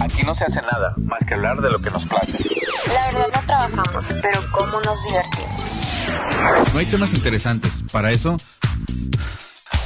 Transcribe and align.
Aquí 0.00 0.22
no 0.24 0.34
se 0.34 0.44
hace 0.44 0.60
nada 0.62 0.94
más 0.98 1.24
que 1.26 1.34
hablar 1.34 1.60
de 1.60 1.70
lo 1.70 1.80
que 1.80 1.90
nos 1.90 2.06
place. 2.06 2.38
La 2.86 3.06
verdad 3.12 3.28
no 3.34 3.46
trabajamos, 3.46 4.14
pero 4.22 4.50
cómo 4.52 4.80
nos 4.80 5.04
divertimos. 5.04 5.82
No 6.72 6.78
hay 6.78 6.86
temas 6.86 7.14
interesantes. 7.14 7.84
Para 7.90 8.10
eso, 8.12 8.36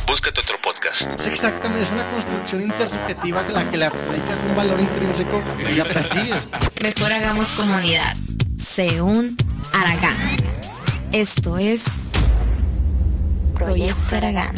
Búscate 0.07 0.41
otro 0.41 0.61
podcast. 0.61 1.19
Es 1.19 1.27
exactamente, 1.27 1.81
es 1.81 1.93
una 1.93 2.05
construcción 2.11 2.63
intersubjetiva 2.63 3.41
a 3.41 3.49
la 3.49 3.71
que 3.71 3.79
le 3.79 3.87
adjudicas 3.87 4.43
un 4.43 4.55
valor 4.55 4.79
intrínseco 4.79 5.43
y 5.59 5.75
la 5.75 5.85
persigues. 5.85 6.49
Mejor 6.83 7.13
hagamos 7.13 7.53
comunidad. 7.53 8.15
Según 8.59 9.37
Aragán. 9.73 10.17
Esto 11.13 11.57
es 11.57 11.85
Proyecto 13.55 14.17
Aragán. 14.17 14.55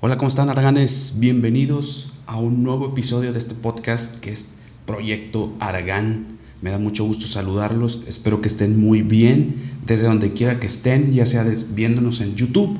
Hola, 0.00 0.16
¿cómo 0.16 0.28
están 0.28 0.48
Araganes? 0.48 1.14
Bienvenidos 1.16 2.12
a 2.28 2.36
un 2.36 2.62
nuevo 2.62 2.86
episodio 2.86 3.32
de 3.32 3.38
este 3.40 3.56
podcast 3.56 4.20
que 4.20 4.30
es 4.30 4.50
Proyecto 4.86 5.52
Aragán. 5.58 6.38
Me 6.62 6.70
da 6.70 6.78
mucho 6.78 7.04
gusto 7.04 7.26
saludarlos, 7.26 8.04
espero 8.06 8.40
que 8.40 8.46
estén 8.46 8.80
muy 8.80 9.02
bien 9.02 9.56
desde 9.84 10.06
donde 10.06 10.34
quiera 10.34 10.60
que 10.60 10.68
estén, 10.68 11.12
ya 11.12 11.26
sea 11.26 11.44
viéndonos 11.70 12.20
en 12.20 12.36
YouTube 12.36 12.78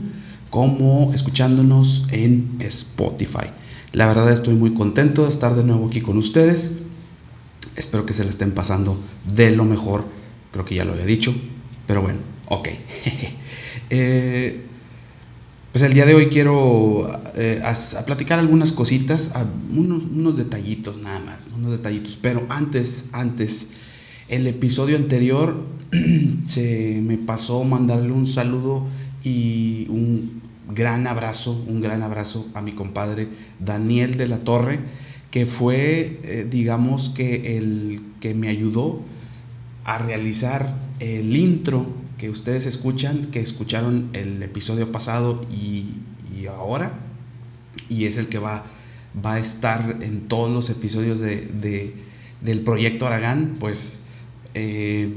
como 0.50 1.12
escuchándonos 1.12 2.06
en 2.12 2.56
Spotify. 2.60 3.50
La 3.92 4.06
verdad 4.06 4.30
estoy 4.30 4.54
muy 4.54 4.72
contento 4.74 5.24
de 5.24 5.30
estar 5.30 5.56
de 5.56 5.64
nuevo 5.64 5.88
aquí 5.88 6.00
con 6.00 6.18
ustedes. 6.18 6.78
Espero 7.74 8.06
que 8.06 8.12
se 8.12 8.22
la 8.22 8.30
estén 8.30 8.52
pasando 8.52 8.96
de 9.34 9.50
lo 9.50 9.64
mejor. 9.64 10.04
Creo 10.52 10.64
que 10.64 10.76
ya 10.76 10.84
lo 10.84 10.92
había 10.92 11.04
dicho. 11.04 11.34
Pero 11.88 12.00
bueno, 12.00 12.20
ok. 12.46 12.68
Eh, 13.90 14.68
pues 15.78 15.90
el 15.90 15.94
día 15.94 16.06
de 16.06 16.14
hoy 16.16 16.26
quiero 16.26 17.08
eh, 17.36 17.62
a 17.64 18.04
platicar 18.04 18.40
algunas 18.40 18.72
cositas, 18.72 19.32
unos 19.72 20.36
detallitos 20.36 20.96
nada 20.98 21.20
más, 21.20 21.50
unos 21.56 21.70
detallitos. 21.70 22.18
Pero 22.20 22.44
antes, 22.48 23.10
antes, 23.12 23.70
el 24.28 24.48
episodio 24.48 24.96
anterior 24.96 25.64
se 26.46 27.00
me 27.00 27.16
pasó 27.16 27.62
mandarle 27.62 28.10
un 28.10 28.26
saludo 28.26 28.88
y 29.22 29.86
un 29.88 30.40
gran 30.74 31.06
abrazo, 31.06 31.64
un 31.68 31.80
gran 31.80 32.02
abrazo 32.02 32.48
a 32.54 32.60
mi 32.60 32.72
compadre 32.72 33.28
Daniel 33.60 34.16
de 34.16 34.26
la 34.26 34.38
Torre, 34.38 34.80
que 35.30 35.46
fue, 35.46 36.18
eh, 36.24 36.46
digamos 36.50 37.08
que 37.10 37.56
el 37.56 38.00
que 38.18 38.34
me 38.34 38.48
ayudó 38.48 39.00
a 39.84 39.98
realizar 39.98 40.76
el 40.98 41.36
intro 41.36 41.86
que 42.18 42.30
ustedes 42.30 42.66
escuchan, 42.66 43.26
que 43.26 43.40
escucharon 43.40 44.10
el 44.12 44.42
episodio 44.42 44.90
pasado 44.92 45.46
y, 45.52 45.84
ahora, 46.46 46.92
y 47.88 48.04
es 48.04 48.16
el 48.16 48.26
que 48.28 48.38
va, 48.38 48.64
va 49.24 49.34
a 49.34 49.38
estar 49.38 49.98
en 50.02 50.28
todos 50.28 50.50
los 50.52 50.70
episodios 50.70 51.20
de, 51.20 51.36
de- 51.46 51.94
del 52.40 52.60
proyecto 52.60 53.06
Aragán, 53.06 53.56
pues 53.58 54.02
eh, 54.54 55.12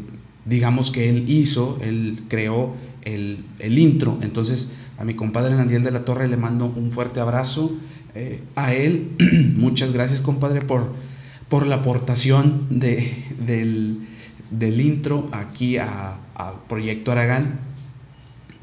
digamos 0.46 0.90
que 0.92 1.10
él 1.10 1.26
hizo, 1.28 1.78
él 1.82 2.24
creó 2.28 2.74
el, 3.04 3.40
el 3.60 3.78
intro, 3.78 4.18
entonces 4.22 4.74
a 4.98 5.04
mi 5.06 5.14
compadre 5.14 5.56
Daniel 5.56 5.84
de 5.84 5.92
la 5.92 6.04
Torre 6.06 6.28
le 6.28 6.38
mando 6.38 6.66
un 6.66 6.92
fuerte 6.92 7.20
abrazo, 7.20 7.72
eh, 8.16 8.42
a 8.56 8.74
él, 8.74 9.10
muchas 9.56 9.94
gracias 9.94 10.22
compadre 10.22 10.62
por, 10.62 10.94
por 11.50 11.66
la 11.68 11.76
aportación 11.76 12.68
de, 12.72 13.14
del, 13.46 14.00
del 14.52 14.80
intro 14.82 15.30
aquí 15.32 15.78
a, 15.78 16.18
Proyecto 16.68 17.12
Aragán. 17.12 17.60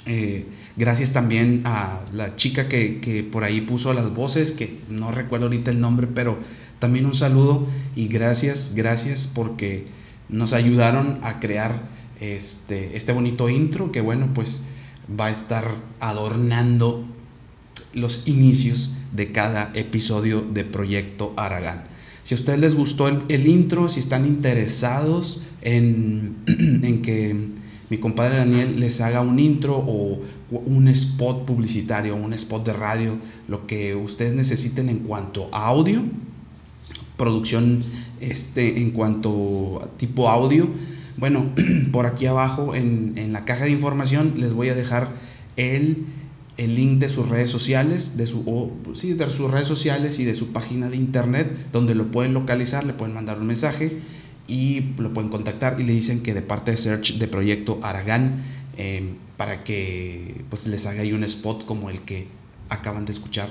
Eh, 0.04 0.46
gracias 0.76 1.12
también 1.12 1.62
a 1.64 2.00
la 2.12 2.34
chica 2.34 2.66
que, 2.66 2.98
que 3.00 3.22
por 3.22 3.44
ahí 3.44 3.60
puso 3.60 3.92
las 3.92 4.12
voces, 4.12 4.52
que 4.52 4.80
no 4.88 5.12
recuerdo 5.12 5.46
ahorita 5.46 5.70
el 5.70 5.80
nombre, 5.80 6.08
pero 6.08 6.38
también 6.78 7.06
un 7.06 7.14
saludo 7.14 7.66
y 7.94 8.08
gracias, 8.08 8.72
gracias 8.74 9.30
porque 9.32 9.86
nos 10.28 10.52
ayudaron 10.52 11.18
a 11.22 11.40
crear 11.40 11.82
este, 12.20 12.96
este 12.96 13.12
bonito 13.12 13.48
intro 13.48 13.92
que 13.92 14.00
bueno, 14.00 14.30
pues 14.34 14.62
va 15.08 15.26
a 15.26 15.30
estar 15.30 15.76
adornando 16.00 17.04
los 17.94 18.26
inicios 18.28 18.94
de 19.12 19.32
cada 19.32 19.70
episodio 19.74 20.42
de 20.42 20.64
Proyecto 20.64 21.32
Aragán. 21.36 21.84
Si 22.22 22.34
a 22.34 22.38
ustedes 22.38 22.58
les 22.58 22.74
gustó 22.74 23.08
el, 23.08 23.22
el 23.28 23.46
intro, 23.46 23.88
si 23.88 24.00
están 24.00 24.26
interesados 24.26 25.40
en, 25.62 27.02
que 27.02 27.36
mi 27.90 27.98
compadre 27.98 28.36
Daniel 28.36 28.80
les 28.80 29.00
haga 29.00 29.20
un 29.20 29.38
intro 29.38 29.76
o 29.76 30.20
un 30.50 30.88
spot 30.88 31.44
publicitario, 31.44 32.16
un 32.16 32.32
spot 32.32 32.66
de 32.66 32.72
radio, 32.72 33.18
lo 33.48 33.66
que 33.66 33.94
ustedes 33.94 34.34
necesiten 34.34 34.88
en 34.88 34.98
cuanto 35.00 35.48
a 35.52 35.66
audio, 35.66 36.02
producción 37.16 37.82
este, 38.20 38.80
en 38.80 38.90
cuanto 38.92 39.82
a 39.82 39.96
tipo 39.96 40.28
audio. 40.28 40.68
Bueno, 41.16 41.46
por 41.92 42.06
aquí 42.06 42.26
abajo 42.26 42.74
en, 42.74 43.14
en 43.16 43.32
la 43.32 43.44
caja 43.44 43.64
de 43.64 43.70
información 43.70 44.34
les 44.36 44.54
voy 44.54 44.68
a 44.68 44.74
dejar 44.74 45.08
el, 45.56 46.06
el 46.56 46.74
link 46.74 46.98
de 46.98 47.08
sus 47.08 47.28
redes 47.28 47.50
sociales, 47.50 48.16
de, 48.16 48.26
su, 48.26 48.72
sí, 48.94 49.14
de 49.14 49.30
sus 49.30 49.50
redes 49.50 49.66
sociales 49.66 50.18
y 50.18 50.24
de 50.24 50.34
su 50.34 50.52
página 50.52 50.90
de 50.90 50.96
internet, 50.96 51.50
donde 51.72 51.94
lo 51.94 52.10
pueden 52.10 52.34
localizar, 52.34 52.84
le 52.84 52.92
pueden 52.92 53.14
mandar 53.14 53.38
un 53.38 53.46
mensaje 53.46 53.98
y 54.48 54.80
lo 54.96 55.12
pueden 55.12 55.30
contactar 55.30 55.78
y 55.78 55.84
le 55.84 55.92
dicen 55.92 56.22
que 56.22 56.34
de 56.34 56.42
parte 56.42 56.70
de 56.70 56.78
Search 56.78 57.18
de 57.18 57.28
Proyecto 57.28 57.78
Aragán, 57.82 58.42
eh, 58.78 59.14
para 59.36 59.62
que 59.62 60.44
pues 60.48 60.66
les 60.66 60.86
haga 60.86 61.02
ahí 61.02 61.12
un 61.12 61.22
spot 61.22 61.66
como 61.66 61.90
el 61.90 62.00
que 62.00 62.26
acaban 62.70 63.04
de 63.04 63.12
escuchar 63.12 63.50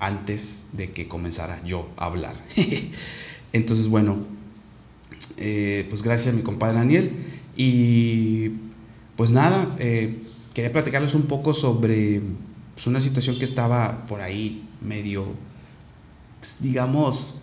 antes 0.00 0.70
de 0.72 0.90
que 0.90 1.06
comenzara 1.06 1.62
yo 1.64 1.88
a 1.96 2.06
hablar. 2.06 2.34
Entonces, 3.52 3.88
bueno, 3.88 4.18
eh, 5.36 5.86
pues 5.88 6.02
gracias 6.02 6.34
a 6.34 6.36
mi 6.36 6.42
compadre 6.42 6.78
Daniel. 6.78 7.12
Y 7.56 8.50
pues 9.16 9.30
nada, 9.30 9.76
eh, 9.78 10.18
quería 10.54 10.72
platicarles 10.72 11.14
un 11.14 11.22
poco 11.22 11.54
sobre 11.54 12.20
pues, 12.74 12.86
una 12.86 13.00
situación 13.00 13.38
que 13.38 13.44
estaba 13.44 14.06
por 14.08 14.20
ahí 14.20 14.68
medio, 14.80 15.26
digamos, 16.58 17.40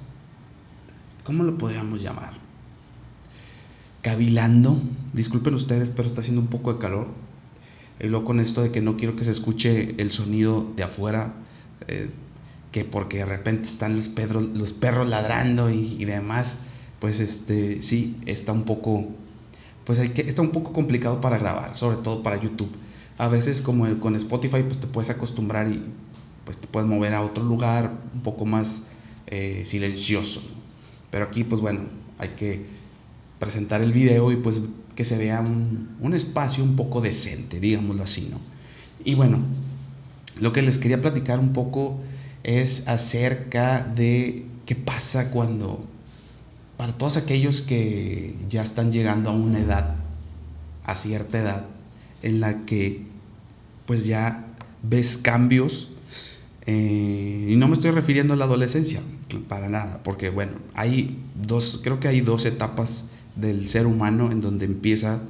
¿cómo 1.24 1.44
lo 1.44 1.58
podríamos 1.58 2.02
llamar? 2.02 2.49
Cavilando. 4.02 4.82
Disculpen 5.14 5.54
ustedes, 5.54 5.90
pero 5.90 6.08
está 6.08 6.22
haciendo 6.22 6.42
un 6.42 6.48
poco 6.48 6.74
de 6.74 6.80
calor. 6.80 7.08
Y 8.00 8.08
luego 8.08 8.26
con 8.26 8.40
esto 8.40 8.62
de 8.62 8.72
que 8.72 8.82
no 8.82 8.96
quiero 8.96 9.16
que 9.16 9.24
se 9.24 9.32
escuche 9.32 9.96
el 9.98 10.12
sonido 10.12 10.66
de 10.76 10.84
afuera, 10.84 11.34
eh, 11.88 12.10
que 12.72 12.86
porque 12.86 13.18
de 13.18 13.26
repente 13.26 13.68
están 13.68 13.96
los, 13.96 14.08
perros 14.08 14.44
los 14.54 14.74
perros 14.74 15.10
ladrando 15.10 15.70
y, 15.70 16.06
demás, 16.06 16.60
pues 17.00 17.20
este, 17.20 17.82
sí, 17.82 18.16
está 18.26 18.52
un 18.54 18.64
poco, 18.64 19.08
pues 19.86 20.00
hay 20.00 20.10
que, 20.10 20.22
está 20.22 20.42
un 20.42 20.52
poco 20.52 20.72
complicado 20.72 21.20
para 21.20 21.38
grabar, 21.38 21.76
sobre 21.76 21.98
todo 21.98 22.24
para 22.24 22.40
YouTube. 22.40 22.72
A 23.18 23.28
veces 23.28 23.62
como 23.62 24.00
con 24.00 24.16
Spotify, 24.16 24.64
pues 24.64 24.80
te 24.80 24.88
puedes 24.88 25.10
acostumbrar 25.10 25.70
y 25.70 25.84
pues 26.46 26.58
te 26.58 26.68
puedes 26.68 26.88
mover 26.88 27.14
a 27.14 27.22
otro 27.22 27.44
lugar 27.44 27.92
un 28.14 28.22
poco 28.22 28.46
más 28.46 28.84
eh, 29.28 29.64
silencioso. 29.66 30.42
Pero 31.12 31.26
aquí, 31.26 31.44
pues 31.44 31.60
bueno, 31.60 31.82
hay 32.18 32.30
que 32.30 32.66
presentar 33.40 33.82
el 33.82 33.94
video 33.94 34.32
y 34.32 34.36
pues 34.36 34.62
que 34.96 35.06
se 35.06 35.18
vea 35.18 35.40
un, 35.40 35.90
un 36.02 36.14
espacio 36.14 36.64
un 36.64 36.76
poco 36.76 37.02
decente, 37.02 37.60
digámoslo 37.60 38.04
así, 38.04 38.28
¿no? 38.30 38.40
Y 39.04 39.16
bueno, 39.16 39.40
lo 40.40 40.54
que 40.54 40.62
les 40.62 40.78
quería 40.78 41.02
platicar 41.02 41.40
un 41.40 41.54
poco 41.54 42.00
es 42.44 42.88
acerca 42.88 43.82
de 43.82 44.46
qué 44.66 44.76
pasa 44.76 45.32
cuando, 45.32 45.86
para 46.78 46.94
todos 46.94 47.18
aquellos 47.18 47.62
que 47.62 48.36
ya 48.50 48.62
están 48.62 48.92
llegando 48.92 49.30
a 49.30 49.34
una 49.34 49.60
edad, 49.60 49.96
a 50.84 50.96
cierta 50.96 51.40
edad, 51.40 51.66
en 52.22 52.40
la 52.40 52.66
que 52.66 53.04
pues 53.86 54.06
ya 54.06 54.46
ves 54.84 55.18
cambios, 55.18 55.92
eh, 56.66 57.48
y 57.50 57.56
no 57.56 57.68
me 57.68 57.74
estoy 57.74 57.92
refiriendo 57.92 58.34
a 58.34 58.38
la 58.38 58.46
adolescencia, 58.46 59.02
para 59.48 59.70
nada, 59.70 60.02
porque 60.04 60.30
bueno, 60.30 60.54
hay 60.76 61.18
dos, 61.36 61.80
creo 61.84 62.00
que 62.00 62.08
hay 62.08 62.22
dos 62.22 62.46
etapas 62.46 63.10
del 63.40 63.68
ser 63.68 63.88
humano 63.88 64.32
en 64.32 64.42
donde 64.42 64.66
empieza 64.66 65.22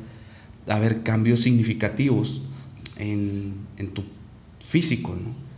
a 0.68 0.76
haber 0.76 1.04
cambios 1.04 1.42
significativos 1.42 2.42
en, 2.98 3.54
en 3.78 3.92
tu 3.92 4.04
físico, 4.64 5.16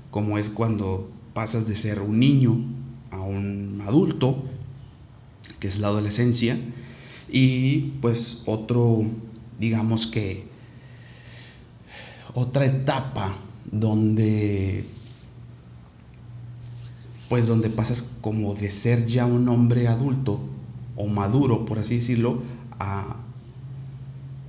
como 0.09 0.37
es 0.37 0.49
cuando 0.49 1.09
pasas 1.33 1.67
de 1.67 1.75
ser 1.75 2.01
un 2.01 2.19
niño 2.19 2.57
a 3.11 3.19
un 3.21 3.81
adulto, 3.85 4.43
que 5.59 5.67
es 5.67 5.79
la 5.79 5.87
adolescencia, 5.87 6.57
y 7.29 7.93
pues 8.01 8.43
otro, 8.45 9.03
digamos 9.59 10.07
que, 10.07 10.45
otra 12.33 12.65
etapa 12.65 13.37
donde, 13.69 14.85
pues 17.29 17.47
donde 17.47 17.69
pasas 17.69 18.17
como 18.21 18.53
de 18.55 18.69
ser 18.69 19.05
ya 19.05 19.25
un 19.25 19.47
hombre 19.49 19.87
adulto 19.87 20.39
o 21.01 21.07
maduro, 21.07 21.65
por 21.65 21.79
así 21.79 21.95
decirlo, 21.95 22.41
a, 22.79 23.17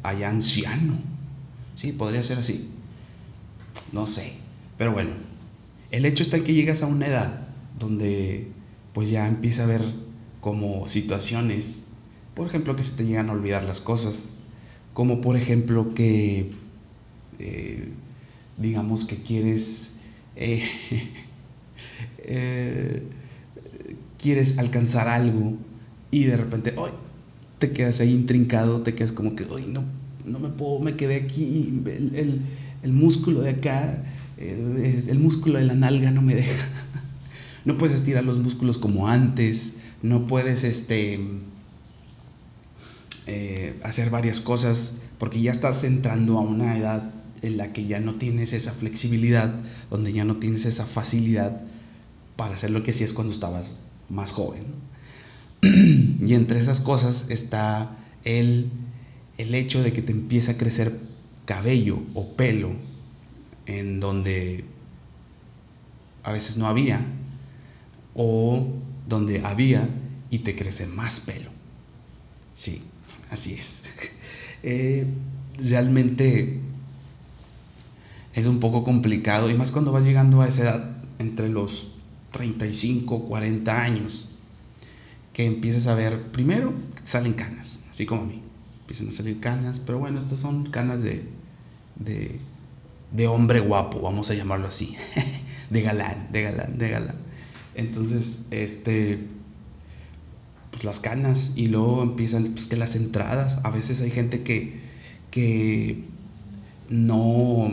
a 0.02 0.14
ya 0.14 0.28
anciano. 0.28 0.98
Sí, 1.74 1.92
podría 1.92 2.22
ser 2.22 2.38
así. 2.38 2.68
No 3.92 4.06
sé. 4.06 4.34
Pero 4.76 4.92
bueno, 4.92 5.10
el 5.90 6.04
hecho 6.04 6.22
está 6.22 6.40
que 6.40 6.54
llegas 6.54 6.82
a 6.82 6.86
una 6.86 7.06
edad 7.06 7.48
donde 7.78 8.48
pues 8.92 9.10
ya 9.10 9.26
empieza 9.26 9.62
a 9.62 9.64
haber 9.64 9.82
como 10.40 10.88
situaciones, 10.88 11.86
por 12.34 12.46
ejemplo, 12.46 12.76
que 12.76 12.82
se 12.82 12.96
te 12.96 13.04
llegan 13.04 13.30
a 13.30 13.32
olvidar 13.32 13.64
las 13.64 13.80
cosas, 13.80 14.38
como 14.92 15.20
por 15.20 15.36
ejemplo 15.36 15.94
que, 15.94 16.50
eh, 17.38 17.88
digamos 18.58 19.04
que 19.04 19.22
quieres, 19.22 19.92
eh, 20.36 20.64
eh, 22.18 23.02
quieres 24.18 24.58
alcanzar 24.58 25.08
algo 25.08 25.56
y 26.12 26.24
de 26.24 26.36
repente, 26.36 26.74
¡ay! 26.78 26.92
te 27.58 27.72
quedas 27.72 27.98
ahí 27.98 28.12
intrincado, 28.12 28.82
te 28.82 28.94
quedas 28.94 29.10
como 29.10 29.34
que, 29.34 29.44
¡ay! 29.56 29.66
No, 29.66 29.82
no 30.24 30.38
me 30.38 30.50
puedo, 30.50 30.78
me 30.78 30.94
quedé 30.94 31.16
aquí, 31.16 31.72
el, 31.86 32.14
el, 32.14 32.42
el 32.84 32.92
músculo 32.92 33.40
de 33.40 33.50
acá, 33.50 34.04
el, 34.36 35.04
el 35.08 35.18
músculo 35.18 35.58
de 35.58 35.64
la 35.64 35.74
nalga 35.74 36.12
no 36.12 36.22
me 36.22 36.36
deja. 36.36 36.52
no 37.64 37.76
puedes 37.78 37.96
estirar 37.96 38.22
los 38.22 38.38
músculos 38.38 38.78
como 38.78 39.08
antes, 39.08 39.78
no 40.02 40.26
puedes 40.26 40.64
este, 40.64 41.18
eh, 43.26 43.78
hacer 43.82 44.10
varias 44.10 44.40
cosas 44.40 45.00
porque 45.18 45.40
ya 45.40 45.52
estás 45.52 45.84
entrando 45.84 46.38
a 46.38 46.40
una 46.40 46.76
edad 46.76 47.10
en 47.42 47.56
la 47.56 47.72
que 47.72 47.86
ya 47.86 48.00
no 48.00 48.16
tienes 48.16 48.52
esa 48.52 48.72
flexibilidad, 48.72 49.54
donde 49.90 50.12
ya 50.12 50.24
no 50.24 50.36
tienes 50.36 50.64
esa 50.64 50.84
facilidad 50.86 51.62
para 52.36 52.54
hacer 52.54 52.70
lo 52.70 52.82
que 52.82 52.90
hacías 52.90 53.12
cuando 53.12 53.32
estabas 53.32 53.78
más 54.08 54.32
joven. 54.32 54.64
y 56.26 56.34
entre 56.34 56.58
esas 56.58 56.80
cosas 56.80 57.26
está 57.28 57.96
el, 58.24 58.68
el 59.38 59.54
hecho 59.54 59.80
de 59.82 59.92
que 59.92 60.02
te 60.02 60.10
empieza 60.10 60.52
a 60.52 60.56
crecer 60.56 60.98
cabello 61.44 62.00
o 62.14 62.34
pelo 62.34 62.72
en 63.66 64.00
donde 64.00 64.64
a 66.24 66.32
veces 66.32 66.56
no 66.56 66.66
había 66.66 67.06
o 68.14 68.66
donde 69.08 69.40
había 69.44 69.88
y 70.30 70.40
te 70.40 70.56
crece 70.56 70.86
más 70.86 71.20
pelo. 71.20 71.50
Sí, 72.54 72.82
así 73.30 73.54
es. 73.54 73.84
Eh, 74.64 75.04
realmente 75.58 76.60
es 78.32 78.46
un 78.46 78.60
poco 78.60 78.84
complicado 78.84 79.50
y 79.50 79.54
más 79.54 79.72
cuando 79.72 79.90
vas 79.90 80.04
llegando 80.04 80.40
a 80.40 80.46
esa 80.46 80.62
edad 80.62 80.96
entre 81.18 81.48
los 81.48 81.88
35, 82.30 83.24
40 83.24 83.82
años 83.82 84.31
que 85.32 85.46
empiezas 85.46 85.86
a 85.86 85.94
ver, 85.94 86.30
primero 86.30 86.72
salen 87.04 87.32
canas, 87.32 87.80
así 87.90 88.06
como 88.06 88.22
a 88.22 88.26
mí, 88.26 88.42
empiezan 88.80 89.08
a 89.08 89.12
salir 89.12 89.40
canas, 89.40 89.80
pero 89.80 89.98
bueno, 89.98 90.18
estas 90.18 90.38
son 90.38 90.70
canas 90.70 91.02
de, 91.02 91.24
de, 91.96 92.38
de 93.12 93.26
hombre 93.26 93.60
guapo, 93.60 94.00
vamos 94.00 94.30
a 94.30 94.34
llamarlo 94.34 94.68
así, 94.68 94.96
de 95.70 95.82
galán, 95.82 96.28
de 96.32 96.42
galán, 96.42 96.78
de 96.78 96.88
galán. 96.88 97.16
Entonces, 97.74 98.42
este, 98.50 99.26
pues 100.70 100.84
las 100.84 101.00
canas 101.00 101.52
y 101.54 101.68
luego 101.68 102.02
empiezan 102.02 102.52
pues 102.52 102.66
que 102.66 102.76
las 102.76 102.96
entradas, 102.96 103.58
a 103.62 103.70
veces 103.70 104.02
hay 104.02 104.10
gente 104.10 104.42
que, 104.42 104.80
que 105.30 106.04
no, 106.88 107.70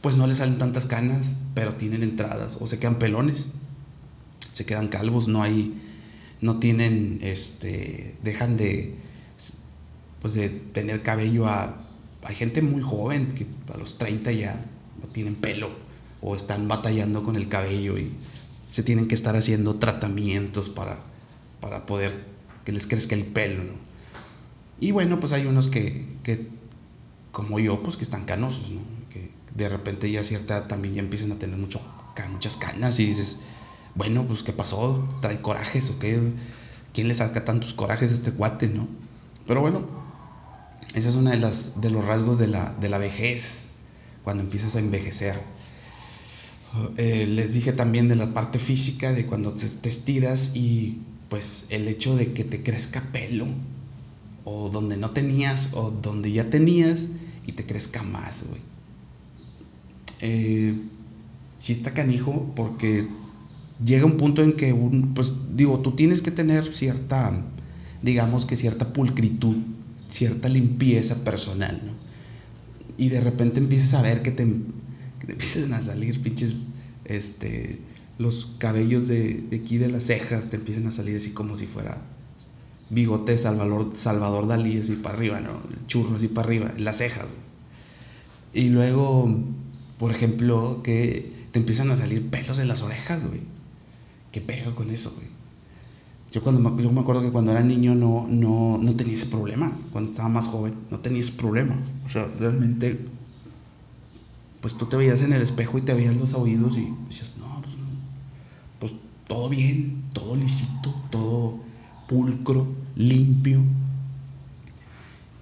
pues 0.00 0.16
no 0.16 0.26
le 0.26 0.34
salen 0.34 0.58
tantas 0.58 0.86
canas, 0.86 1.36
pero 1.54 1.74
tienen 1.74 2.02
entradas 2.02 2.58
o 2.60 2.66
se 2.66 2.78
quedan 2.78 2.98
pelones, 2.98 3.50
se 4.52 4.66
quedan 4.66 4.88
calvos, 4.88 5.28
no 5.28 5.42
hay, 5.42 5.80
no 6.44 6.58
tienen, 6.58 7.20
este, 7.22 8.16
dejan 8.22 8.58
de, 8.58 8.94
pues 10.20 10.34
de 10.34 10.50
tener 10.50 11.02
cabello 11.02 11.46
a, 11.46 11.86
hay 12.22 12.34
gente 12.34 12.60
muy 12.60 12.82
joven 12.82 13.28
que 13.28 13.46
a 13.72 13.78
los 13.78 13.96
30 13.96 14.30
ya 14.32 14.62
no 15.00 15.08
tienen 15.08 15.36
pelo 15.36 15.70
o 16.20 16.36
están 16.36 16.68
batallando 16.68 17.22
con 17.22 17.36
el 17.36 17.48
cabello 17.48 17.96
y 17.96 18.12
se 18.70 18.82
tienen 18.82 19.08
que 19.08 19.14
estar 19.14 19.36
haciendo 19.36 19.76
tratamientos 19.76 20.68
para, 20.68 20.98
para 21.62 21.86
poder 21.86 22.26
que 22.66 22.72
les 22.72 22.86
crezca 22.86 23.14
el 23.14 23.24
pelo. 23.24 23.62
Y 24.78 24.90
bueno, 24.90 25.20
pues 25.20 25.32
hay 25.32 25.46
unos 25.46 25.70
que, 25.70 26.04
que, 26.22 26.48
como 27.32 27.58
yo, 27.58 27.82
pues 27.82 27.96
que 27.96 28.04
están 28.04 28.26
canosos, 28.26 28.70
¿no? 28.70 28.82
Que 29.08 29.30
de 29.54 29.70
repente 29.70 30.10
ya 30.10 30.20
a 30.20 30.24
cierta 30.24 30.58
edad 30.58 30.68
también 30.68 30.92
ya 30.92 31.00
empiezan 31.00 31.32
a 31.32 31.38
tener 31.38 31.56
mucho, 31.56 31.80
muchas 32.30 32.58
canas 32.58 33.00
y 33.00 33.06
dices, 33.06 33.38
bueno, 33.94 34.26
pues 34.26 34.42
¿qué 34.42 34.52
pasó? 34.52 35.08
¿Trae 35.20 35.40
corajes 35.40 35.90
o 35.90 35.98
qué? 35.98 36.20
¿Quién 36.92 37.08
le 37.08 37.14
saca 37.14 37.44
tantos 37.44 37.74
corajes 37.74 38.10
a 38.10 38.14
este 38.14 38.32
cuate, 38.32 38.68
no? 38.68 38.88
Pero 39.46 39.60
bueno, 39.60 39.82
ese 40.94 41.08
es 41.08 41.14
uno 41.14 41.30
de, 41.30 41.38
las, 41.38 41.80
de 41.80 41.90
los 41.90 42.04
rasgos 42.04 42.38
de 42.38 42.46
la, 42.46 42.74
de 42.80 42.88
la 42.88 42.98
vejez, 42.98 43.68
cuando 44.22 44.42
empiezas 44.42 44.76
a 44.76 44.78
envejecer 44.78 45.40
eh, 46.96 47.26
les 47.28 47.54
dije 47.54 47.72
también 47.72 48.08
de 48.08 48.16
la 48.16 48.34
parte 48.34 48.58
física, 48.58 49.12
de 49.12 49.26
cuando 49.26 49.52
te, 49.52 49.88
estiras 49.88 50.52
y 50.54 50.98
pues 51.28 51.66
el 51.70 51.86
hecho 51.86 52.16
de 52.16 52.32
que 52.32 52.44
te 52.44 52.62
crezca 52.62 53.00
pelo, 53.12 53.46
o 54.44 54.70
donde 54.70 54.96
no 54.96 55.10
tenías, 55.10 55.70
o 55.74 55.90
donde 55.90 56.32
ya 56.32 56.50
tenías, 56.50 57.08
y 57.46 57.52
te 57.52 57.64
crezca 57.64 58.02
más, 58.02 58.46
güey. 58.48 58.60
Eh, 60.20 60.74
sí 61.58 61.72
está 61.72 61.92
canijo 61.92 62.52
porque 62.56 63.06
llega 63.82 64.04
un 64.04 64.16
punto 64.16 64.42
en 64.42 64.54
que, 64.54 64.72
un, 64.72 65.14
pues 65.14 65.32
digo, 65.54 65.80
tú 65.80 65.92
tienes 65.92 66.22
que 66.22 66.30
tener 66.30 66.76
cierta, 66.76 67.32
digamos 68.02 68.46
que 68.46 68.56
cierta 68.56 68.92
pulcritud, 68.92 69.56
cierta 70.10 70.48
limpieza 70.48 71.24
personal, 71.24 71.80
¿no? 71.84 71.92
Y 72.96 73.08
de 73.08 73.20
repente 73.20 73.58
empiezas 73.58 73.94
a 73.94 74.02
ver 74.02 74.22
que 74.22 74.30
te, 74.30 74.44
que 74.44 75.32
empiezan 75.32 75.72
a 75.72 75.82
salir 75.82 76.22
pinches, 76.22 76.66
este, 77.04 77.80
los 78.18 78.52
cabellos 78.58 79.08
de, 79.08 79.44
de, 79.50 79.56
aquí 79.56 79.78
de 79.78 79.90
las 79.90 80.04
cejas 80.04 80.50
te 80.50 80.56
empiezan 80.56 80.86
a 80.86 80.90
salir 80.90 81.16
así 81.16 81.30
como 81.30 81.56
si 81.56 81.66
fuera 81.66 82.00
bigote 82.90 83.36
Salvador, 83.38 83.92
Salvador 83.94 84.46
Dalí, 84.46 84.78
así 84.78 84.94
para 84.96 85.16
arriba, 85.16 85.40
¿no? 85.40 85.60
Churro 85.86 86.16
así 86.16 86.28
para 86.28 86.46
arriba, 86.46 86.74
las 86.78 86.98
cejas. 86.98 87.28
Y 88.52 88.68
luego, 88.68 89.28
por 89.98 90.12
ejemplo, 90.12 90.82
que 90.82 91.32
te 91.52 91.58
empiezan 91.58 91.90
a 91.90 91.96
salir 91.96 92.30
pelos 92.30 92.58
en 92.58 92.68
las 92.68 92.82
orejas, 92.82 93.26
güey. 93.26 93.40
¿Qué 94.34 94.40
pedo 94.40 94.74
con 94.74 94.90
eso, 94.90 95.12
güey? 95.14 95.28
Yo, 96.32 96.42
cuando, 96.42 96.60
yo 96.82 96.90
me 96.90 97.00
acuerdo 97.00 97.22
que 97.22 97.30
cuando 97.30 97.52
era 97.52 97.60
niño 97.60 97.94
no, 97.94 98.26
no, 98.28 98.78
no 98.78 98.96
tenía 98.96 99.14
ese 99.14 99.26
problema. 99.26 99.70
Cuando 99.92 100.10
estaba 100.10 100.28
más 100.28 100.48
joven, 100.48 100.74
no 100.90 100.98
tenía 100.98 101.20
ese 101.20 101.30
problema. 101.30 101.76
O 102.04 102.10
sea, 102.10 102.28
realmente 102.40 102.98
pues 104.64 104.78
tú 104.78 104.86
te 104.86 104.96
veías 104.96 105.20
en 105.20 105.34
el 105.34 105.42
espejo 105.42 105.76
y 105.76 105.82
te 105.82 105.92
veías 105.92 106.16
los 106.16 106.32
oídos 106.32 106.78
y 106.78 106.90
decías, 107.06 107.32
no, 107.38 107.60
pues, 107.60 107.76
no, 107.76 107.84
pues 108.78 108.94
todo 109.28 109.50
bien, 109.50 110.04
todo 110.14 110.36
lisito, 110.36 110.94
todo 111.10 111.58
pulcro, 112.08 112.66
limpio. 112.96 113.60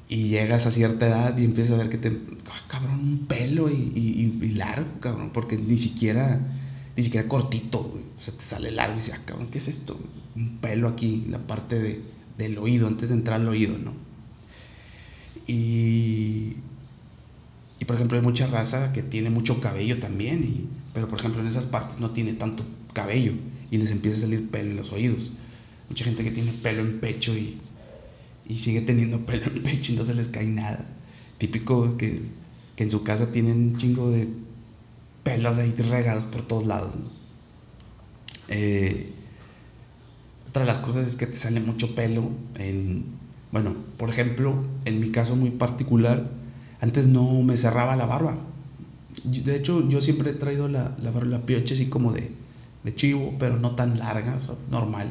Y 0.08 0.24
llegas 0.26 0.66
a 0.66 0.72
cierta 0.72 1.06
edad 1.06 1.38
y 1.38 1.44
empiezas 1.44 1.74
a 1.74 1.76
ver 1.76 1.88
que 1.88 1.98
te, 1.98 2.08
oh, 2.08 2.66
cabrón, 2.66 2.98
un 2.98 3.18
pelo 3.28 3.70
y, 3.70 4.52
largo, 4.56 4.88
cabrón, 4.98 5.30
porque 5.32 5.56
ni 5.56 5.76
siquiera, 5.76 6.40
ni 6.96 7.02
siquiera 7.02 7.28
cortito, 7.28 7.82
güey. 7.82 8.04
O 8.18 8.22
sea, 8.22 8.34
te 8.34 8.42
sale 8.42 8.70
largo 8.70 8.94
y 8.94 8.98
dices, 8.98 9.14
ah, 9.16 9.22
cabrón, 9.24 9.48
¿qué 9.50 9.58
es 9.58 9.68
esto? 9.68 9.98
Un 10.36 10.58
pelo 10.58 10.88
aquí, 10.88 11.22
en 11.26 11.32
la 11.32 11.38
parte 11.38 11.80
de, 11.80 12.02
del 12.38 12.58
oído, 12.58 12.86
antes 12.86 13.08
de 13.08 13.14
entrar 13.14 13.40
al 13.40 13.48
oído, 13.48 13.78
¿no? 13.78 13.92
Y, 15.46 16.56
y 17.78 17.84
por 17.86 17.96
ejemplo, 17.96 18.18
hay 18.18 18.24
mucha 18.24 18.46
raza 18.46 18.92
que 18.92 19.02
tiene 19.02 19.30
mucho 19.30 19.60
cabello 19.60 19.98
también, 19.98 20.44
y, 20.44 20.66
pero 20.92 21.08
por 21.08 21.18
ejemplo 21.18 21.40
en 21.40 21.46
esas 21.46 21.66
partes 21.66 21.98
no 21.98 22.10
tiene 22.10 22.34
tanto 22.34 22.64
cabello 22.92 23.32
y 23.70 23.78
les 23.78 23.90
empieza 23.90 24.18
a 24.18 24.20
salir 24.22 24.48
pelo 24.50 24.70
en 24.70 24.76
los 24.76 24.92
oídos. 24.92 25.32
Mucha 25.88 26.04
gente 26.04 26.22
que 26.24 26.30
tiene 26.30 26.52
pelo 26.52 26.82
en 26.82 27.00
pecho 27.00 27.36
y, 27.36 27.58
y 28.46 28.56
sigue 28.56 28.82
teniendo 28.82 29.20
pelo 29.26 29.46
en 29.46 29.62
pecho 29.62 29.92
y 29.92 29.96
no 29.96 30.04
se 30.04 30.14
les 30.14 30.28
cae 30.28 30.46
nada. 30.46 30.86
Típico 31.38 31.96
que, 31.96 32.20
que 32.76 32.84
en 32.84 32.90
su 32.90 33.02
casa 33.02 33.32
tienen 33.32 33.52
un 33.52 33.76
chingo 33.76 34.10
de 34.10 34.28
pelos 35.22 35.58
ahí 35.58 35.72
regados 35.72 36.24
por 36.24 36.42
todos 36.42 36.66
lados. 36.66 36.94
Eh, 38.48 39.12
otra 40.48 40.62
de 40.62 40.66
las 40.66 40.78
cosas 40.78 41.06
es 41.06 41.16
que 41.16 41.26
te 41.26 41.36
sale 41.36 41.60
mucho 41.60 41.94
pelo 41.94 42.30
en, 42.56 43.04
bueno, 43.50 43.74
por 43.96 44.10
ejemplo, 44.10 44.54
en 44.84 45.00
mi 45.00 45.10
caso 45.10 45.36
muy 45.36 45.50
particular, 45.50 46.30
antes 46.80 47.06
no 47.06 47.42
me 47.42 47.56
cerraba 47.56 47.96
la 47.96 48.06
barba. 48.06 48.36
De 49.24 49.56
hecho, 49.56 49.88
yo 49.88 50.00
siempre 50.00 50.30
he 50.30 50.34
traído 50.34 50.68
la, 50.68 50.96
la 51.00 51.10
barba, 51.10 51.28
la 51.28 51.40
pioche 51.40 51.74
así 51.74 51.86
como 51.86 52.12
de, 52.12 52.32
de 52.84 52.94
chivo, 52.94 53.34
pero 53.38 53.58
no 53.58 53.74
tan 53.74 53.98
larga, 53.98 54.38
normal. 54.70 55.08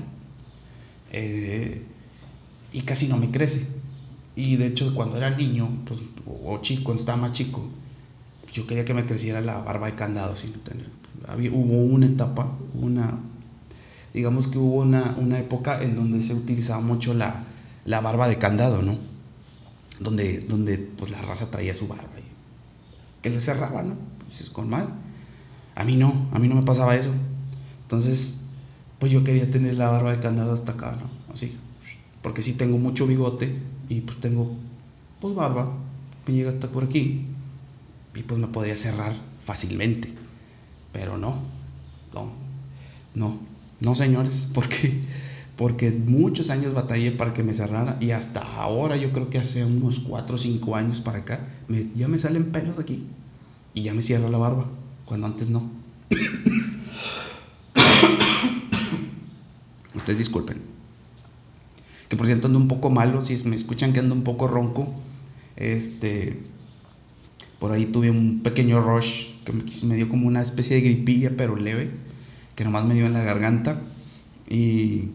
Eh, 1.11 1.83
y 2.73 2.81
casi 2.81 3.07
no 3.07 3.17
me 3.17 3.31
crece. 3.31 3.65
Y 4.35 4.55
de 4.57 4.67
hecho, 4.67 4.93
cuando 4.95 5.17
era 5.17 5.29
niño, 5.35 5.69
pues, 5.85 5.99
o 6.43 6.59
chico, 6.61 6.83
cuando 6.85 7.01
estaba 7.01 7.17
más 7.17 7.33
chico, 7.33 7.67
yo 8.51 8.67
quería 8.67 8.85
que 8.85 8.93
me 8.93 9.05
creciera 9.05 9.41
la 9.41 9.59
barba 9.59 9.87
de 9.87 9.95
candado 9.95 10.35
sin 10.35 10.53
tener. 10.53 10.87
Hubo 11.51 11.83
una 11.83 12.07
etapa, 12.07 12.51
una, 12.73 13.19
digamos 14.13 14.47
que 14.47 14.57
hubo 14.57 14.81
una, 14.81 15.15
una 15.17 15.39
época 15.39 15.81
en 15.81 15.95
donde 15.95 16.21
se 16.21 16.33
utilizaba 16.33 16.81
mucho 16.81 17.13
la, 17.13 17.43
la 17.85 18.01
barba 18.01 18.27
de 18.27 18.37
candado, 18.37 18.81
¿no? 18.81 18.97
donde, 20.01 20.39
donde 20.41 20.77
pues 20.77 21.11
la 21.11 21.21
raza 21.21 21.49
traía 21.51 21.75
su 21.75 21.87
barba 21.87 22.09
y 22.17 23.21
que 23.21 23.29
le 23.29 23.39
cerraba, 23.39 23.83
¿no? 23.83 23.93
Pues 24.25 24.41
es 24.41 24.49
con 24.49 24.67
mal. 24.67 24.89
A 25.75 25.83
mí 25.83 25.95
no, 25.95 26.27
a 26.31 26.39
mí 26.39 26.47
no 26.47 26.55
me 26.55 26.63
pasaba 26.63 26.95
eso. 26.95 27.11
Entonces, 27.83 28.39
pues 28.99 29.11
yo 29.11 29.23
quería 29.23 29.49
tener 29.49 29.75
la 29.75 29.89
barba 29.89 30.11
de 30.11 30.19
candado 30.19 30.53
hasta 30.53 30.73
acá, 30.73 30.97
¿no? 30.99 31.33
Así. 31.33 31.55
Porque 32.23 32.41
sí 32.41 32.53
tengo 32.53 32.77
mucho 32.77 33.05
bigote 33.05 33.59
y 33.89 34.01
pues 34.01 34.17
tengo, 34.19 34.55
pues 35.19 35.35
barba, 35.35 35.71
me 36.27 36.33
llega 36.33 36.49
hasta 36.49 36.67
por 36.67 36.83
aquí. 36.83 37.27
Y 38.15 38.23
pues 38.23 38.39
me 38.39 38.47
podría 38.47 38.77
cerrar 38.77 39.13
fácilmente. 39.45 40.13
Pero 40.91 41.17
no, 41.17 41.39
no, 42.13 42.31
no, 43.15 43.39
no 43.79 43.95
señores, 43.95 44.47
porque 44.53 44.99
porque 45.55 45.91
muchos 45.91 46.49
años 46.49 46.73
batallé 46.73 47.11
para 47.11 47.33
que 47.33 47.43
me 47.43 47.53
cerrara 47.53 47.97
y 47.99 48.11
hasta 48.11 48.39
ahora 48.39 48.95
yo 48.95 49.11
creo 49.11 49.29
que 49.29 49.37
hace 49.37 49.63
unos 49.63 49.99
4 49.99 50.33
o 50.33 50.37
5 50.39 50.75
años 50.75 51.01
para 51.01 51.19
acá 51.19 51.39
ya 51.93 52.07
me 52.07 52.17
salen 52.17 52.51
pelos 52.51 52.79
aquí 52.79 53.05
y 53.73 53.83
ya 53.83 53.93
me 53.93 54.01
cierra 54.01 54.29
la 54.29 54.37
barba, 54.37 54.65
cuando 55.05 55.27
antes 55.27 55.49
no. 55.49 55.69
Ustedes 59.95 60.19
disculpen. 60.19 60.57
Que 62.09 62.17
por 62.17 62.25
cierto 62.25 62.47
ando 62.47 62.59
un 62.59 62.67
poco 62.67 62.89
malo, 62.89 63.23
si 63.23 63.41
me 63.47 63.55
escuchan 63.55 63.93
que 63.93 63.99
ando 63.99 64.15
un 64.15 64.23
poco 64.23 64.47
ronco, 64.47 64.93
este 65.55 66.41
por 67.61 67.71
ahí 67.71 67.85
tuve 67.85 68.11
un 68.11 68.41
pequeño 68.43 68.81
rush 68.81 69.27
que 69.45 69.53
me, 69.85 69.95
dio 69.95 70.09
como 70.09 70.27
una 70.27 70.41
especie 70.41 70.75
de 70.75 70.81
gripilla 70.81 71.31
pero 71.37 71.55
leve, 71.55 71.91
que 72.55 72.65
nomás 72.65 72.83
me 72.83 72.95
dio 72.95 73.05
en 73.05 73.13
la 73.13 73.23
garganta 73.23 73.81
y 74.49 75.11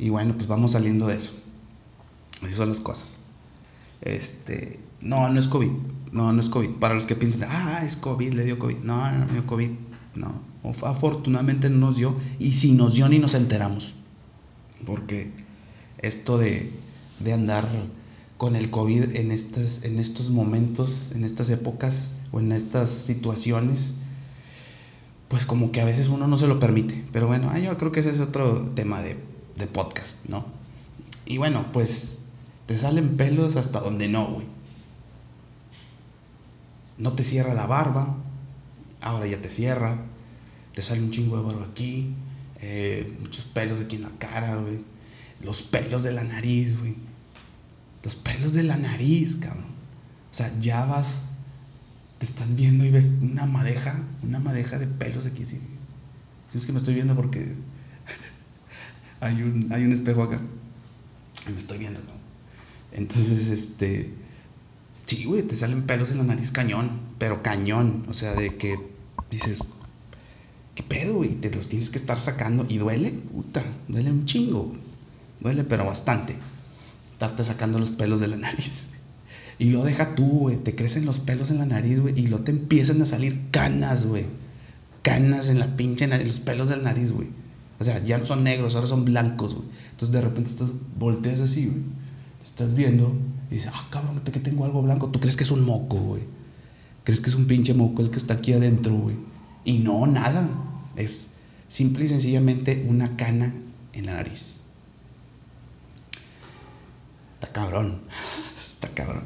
y 0.00 0.08
bueno, 0.08 0.34
pues 0.34 0.48
vamos 0.48 0.70
saliendo 0.70 1.08
de 1.08 1.16
eso. 1.16 1.34
Así 2.42 2.52
son 2.52 2.70
las 2.70 2.80
cosas. 2.80 3.20
Este, 4.00 4.80
no, 5.02 5.28
no 5.28 5.38
es 5.38 5.46
COVID. 5.46 5.70
No, 6.10 6.32
no 6.32 6.40
es 6.40 6.48
COVID. 6.48 6.70
Para 6.70 6.94
los 6.94 7.04
que 7.04 7.14
piensan, 7.14 7.46
ah, 7.50 7.82
es 7.84 7.96
COVID, 7.96 8.32
le 8.32 8.46
dio 8.46 8.58
COVID. 8.58 8.78
No, 8.78 9.10
no, 9.12 9.26
no 9.26 9.32
dio 9.32 9.46
COVID. 9.46 9.68
No. 10.14 10.40
Afortunadamente 10.86 11.68
no 11.68 11.76
nos 11.76 11.98
dio. 11.98 12.16
Y 12.38 12.52
si 12.52 12.72
nos 12.72 12.94
dio, 12.94 13.10
ni 13.10 13.18
nos 13.18 13.34
enteramos. 13.34 13.94
Porque 14.86 15.32
esto 15.98 16.38
de, 16.38 16.72
de 17.18 17.32
andar 17.34 17.68
con 18.40 18.56
el 18.56 18.70
COVID 18.70 19.16
en, 19.16 19.32
estas, 19.32 19.84
en 19.84 19.98
estos 20.00 20.30
momentos, 20.30 21.12
en 21.14 21.24
estas 21.24 21.50
épocas 21.50 22.14
o 22.32 22.40
en 22.40 22.52
estas 22.52 22.88
situaciones, 22.88 23.96
pues 25.28 25.44
como 25.44 25.72
que 25.72 25.82
a 25.82 25.84
veces 25.84 26.08
uno 26.08 26.26
no 26.26 26.38
se 26.38 26.46
lo 26.46 26.58
permite. 26.58 27.04
Pero 27.12 27.26
bueno, 27.26 27.54
yo 27.58 27.76
creo 27.76 27.92
que 27.92 28.00
ese 28.00 28.10
es 28.10 28.20
otro 28.20 28.70
tema 28.74 29.02
de 29.02 29.30
de 29.60 29.66
podcast, 29.66 30.26
¿no? 30.26 30.44
Y 31.26 31.38
bueno, 31.38 31.66
pues 31.72 32.24
te 32.66 32.76
salen 32.76 33.16
pelos 33.16 33.54
hasta 33.54 33.78
donde 33.78 34.08
no, 34.08 34.26
güey. 34.26 34.46
No 36.98 37.12
te 37.12 37.22
cierra 37.22 37.54
la 37.54 37.66
barba, 37.66 38.16
ahora 39.00 39.26
ya 39.26 39.40
te 39.40 39.50
cierra. 39.50 39.98
Te 40.74 40.82
sale 40.82 41.00
un 41.00 41.10
chingo 41.10 41.36
de 41.36 41.42
barba 41.42 41.66
aquí, 41.70 42.14
eh, 42.60 43.16
muchos 43.20 43.44
pelos 43.44 43.80
aquí 43.80 43.96
en 43.96 44.02
la 44.02 44.12
cara, 44.18 44.56
güey. 44.56 44.80
Los 45.42 45.62
pelos 45.62 46.02
de 46.02 46.12
la 46.12 46.24
nariz, 46.24 46.78
güey. 46.78 46.96
Los 48.02 48.16
pelos 48.16 48.54
de 48.54 48.62
la 48.62 48.76
nariz, 48.76 49.36
cabrón. 49.36 49.64
O 50.30 50.34
sea, 50.34 50.52
ya 50.60 50.84
vas, 50.84 51.24
te 52.18 52.24
estás 52.24 52.54
viendo 52.54 52.84
y 52.84 52.90
ves 52.90 53.10
una 53.20 53.46
madeja, 53.46 54.00
una 54.22 54.38
madeja 54.38 54.78
de 54.78 54.86
pelos 54.86 55.26
aquí, 55.26 55.46
sí. 55.46 55.60
Es 56.54 56.66
que 56.66 56.72
me 56.72 56.78
estoy 56.78 56.94
viendo 56.94 57.14
porque 57.14 57.54
hay 59.20 59.42
un, 59.42 59.72
hay 59.72 59.84
un 59.84 59.92
espejo 59.92 60.22
acá. 60.22 60.40
Y 61.48 61.52
me 61.52 61.58
estoy 61.58 61.78
viendo, 61.78 62.00
¿no? 62.00 62.20
Entonces, 62.92 63.48
este. 63.48 64.10
Sí, 65.06 65.24
güey, 65.24 65.42
te 65.42 65.56
salen 65.56 65.82
pelos 65.82 66.10
en 66.12 66.18
la 66.18 66.24
nariz 66.24 66.50
cañón, 66.50 67.00
pero 67.18 67.42
cañón. 67.42 68.04
O 68.08 68.14
sea, 68.14 68.34
de 68.34 68.56
que 68.56 68.78
dices, 69.30 69.60
¿qué 70.74 70.82
pedo, 70.82 71.14
güey? 71.14 71.30
Te 71.30 71.50
los 71.50 71.68
tienes 71.68 71.90
que 71.90 71.98
estar 71.98 72.20
sacando. 72.20 72.66
¿Y 72.68 72.78
duele? 72.78 73.10
Puta, 73.10 73.64
duele 73.88 74.10
un 74.10 74.24
chingo. 74.24 74.72
Duele, 75.40 75.64
pero 75.64 75.86
bastante. 75.86 76.36
Estarte 77.20 77.44
sacando 77.44 77.78
los 77.78 77.90
pelos 77.90 78.18
de 78.20 78.28
la 78.28 78.38
nariz. 78.38 78.86
Y 79.58 79.68
lo 79.68 79.84
deja 79.84 80.14
tú, 80.14 80.24
güey. 80.24 80.56
Te 80.56 80.74
crecen 80.74 81.04
los 81.04 81.18
pelos 81.18 81.50
en 81.50 81.58
la 81.58 81.66
nariz, 81.66 82.00
güey. 82.00 82.18
Y 82.18 82.28
lo 82.28 82.40
te 82.40 82.50
empiezan 82.50 83.02
a 83.02 83.04
salir 83.04 83.42
canas, 83.50 84.06
güey. 84.06 84.24
Canas 85.02 85.50
en 85.50 85.58
la 85.58 85.76
pinche 85.76 86.06
nariz, 86.06 86.26
los 86.26 86.40
pelos 86.40 86.70
de 86.70 86.78
la 86.78 86.84
nariz, 86.84 87.12
güey. 87.12 87.28
O 87.78 87.84
sea, 87.84 88.02
ya 88.02 88.16
no 88.16 88.24
son 88.24 88.42
negros, 88.42 88.74
ahora 88.74 88.86
son 88.86 89.04
blancos, 89.04 89.54
güey. 89.54 89.66
Entonces 89.90 90.14
de 90.14 90.20
repente 90.22 90.48
estás, 90.48 90.70
volteas 90.98 91.40
así, 91.40 91.66
güey. 91.66 91.82
Te 92.38 92.46
estás 92.46 92.74
viendo 92.74 93.12
y 93.50 93.56
dices, 93.56 93.70
ah, 93.70 93.86
cabrón, 93.90 94.22
que 94.24 94.40
tengo 94.40 94.64
algo 94.64 94.80
blanco. 94.80 95.08
Tú 95.08 95.20
crees 95.20 95.36
que 95.36 95.44
es 95.44 95.50
un 95.50 95.62
moco, 95.62 95.98
güey. 95.98 96.22
Crees 97.04 97.20
que 97.20 97.28
es 97.28 97.36
un 97.36 97.44
pinche 97.44 97.74
moco 97.74 98.00
el 98.00 98.08
que 98.08 98.16
está 98.16 98.32
aquí 98.32 98.54
adentro, 98.54 98.94
güey. 98.94 99.16
Y 99.66 99.80
no, 99.80 100.06
nada. 100.06 100.48
Es 100.96 101.34
simple 101.68 102.06
y 102.06 102.08
sencillamente 102.08 102.86
una 102.88 103.18
cana 103.18 103.52
en 103.92 104.06
la 104.06 104.14
nariz. 104.14 104.59
Cabrón. 107.52 108.00
Está 108.64 108.88
cabrón. 108.88 109.24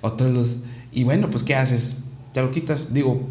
Otro 0.00 0.26
de 0.26 0.32
los. 0.32 0.58
Y 0.92 1.04
bueno, 1.04 1.30
pues, 1.30 1.42
¿qué 1.42 1.54
haces? 1.54 1.98
Te 2.32 2.40
lo 2.40 2.50
quitas, 2.50 2.92
digo, 2.94 3.26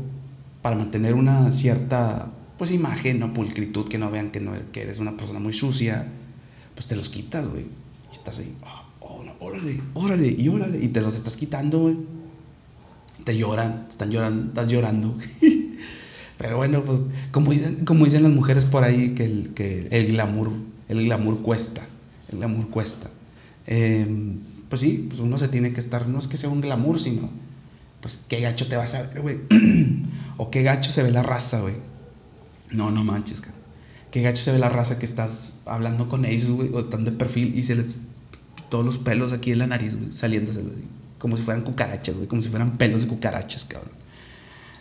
para 0.62 0.76
mantener 0.76 1.14
una 1.14 1.52
cierta 1.52 2.32
pues 2.58 2.72
imagen, 2.72 3.20
no 3.20 3.34
pulcritud, 3.34 3.88
que 3.88 3.98
no 3.98 4.10
vean 4.10 4.32
que, 4.32 4.40
no, 4.40 4.54
que 4.72 4.82
eres 4.82 5.00
una 5.00 5.16
persona 5.16 5.40
muy 5.40 5.54
sucia, 5.54 6.08
pues 6.74 6.88
te 6.88 6.96
los 6.96 7.10
quitas, 7.10 7.48
güey. 7.48 7.66
Y 8.12 8.16
estás 8.16 8.40
ahí, 8.40 8.54
oh, 9.00 9.24
órale, 9.40 9.82
órale, 9.94 10.36
y 10.38 10.48
órale, 10.50 10.84
y 10.84 10.88
te 10.88 11.02
los 11.02 11.16
estás 11.16 11.38
quitando, 11.38 11.80
güey. 11.80 11.96
Te 13.24 13.38
lloran, 13.38 13.86
están 13.90 14.10
llorando, 14.10 14.48
estás 14.48 14.68
llorando. 14.70 15.16
Pero 16.38 16.58
bueno, 16.58 16.84
pues 16.84 17.00
como 17.32 17.52
dicen, 17.52 17.86
como 17.86 18.06
dicen 18.06 18.24
las 18.24 18.32
mujeres 18.32 18.66
por 18.66 18.84
ahí, 18.84 19.14
que 19.14 19.26
el, 19.26 19.54
que 19.54 19.88
el 19.92 20.08
glamour, 20.08 20.52
el 20.88 21.06
glamour 21.06 21.42
cuesta, 21.42 21.84
el 22.30 22.38
glamour 22.40 22.70
cuesta. 22.70 23.10
Em, 23.68 24.40
pues 24.70 24.82
sí, 24.82 25.06
pues 25.08 25.20
uno 25.20 25.38
se 25.38 25.48
tiene 25.48 25.74
que 25.74 25.80
estar, 25.80 26.08
no 26.08 26.20
es 26.20 26.28
que 26.28 26.38
sea 26.38 26.50
un 26.50 26.62
glamour, 26.62 27.00
sino, 27.00 27.30
pues 28.02 28.26
qué 28.28 28.42
gacho 28.42 28.68
te 28.68 28.76
vas 28.76 28.96
a 28.96 29.04
ver, 29.04 29.22
güey. 29.22 29.40
o 30.38 30.50
qué 30.50 30.64
gacho 30.64 30.90
se 30.90 31.04
ve 31.04 31.12
la 31.12 31.24
raza, 31.24 31.62
güey 31.62 31.76
no, 32.72 32.92
no 32.92 33.04
manches, 33.04 33.42
cara. 33.42 33.56
Qué 34.12 34.22
gacho 34.22 34.42
se 34.44 34.52
ve 34.52 34.60
la 34.60 34.70
raza 34.70 35.00
que 35.00 35.06
estás 35.06 35.54
hablando 35.66 36.10
con 36.10 36.26
ellos, 36.26 36.50
güey, 36.50 36.70
o 36.74 36.80
están 36.80 37.06
de 37.06 37.12
perfil 37.12 37.58
y 37.58 37.64
se 37.64 37.76
les. 37.76 37.96
Todos 38.70 38.86
los 38.86 38.98
pelos 38.98 39.32
aquí 39.32 39.52
en 39.52 39.60
la 39.60 39.68
nariz, 39.68 39.96
güey, 39.96 40.14
saliéndose, 40.14 40.62
güey. 40.62 40.76
Como 41.20 41.38
si 41.38 41.44
fueran 41.44 41.64
cucarachas, 41.64 42.16
güey, 42.16 42.28
como 42.28 42.42
si 42.42 42.50
fueran 42.50 42.78
pelos 42.78 43.02
de 43.02 43.08
cucarachas, 43.08 43.66
cabrón. 43.66 43.92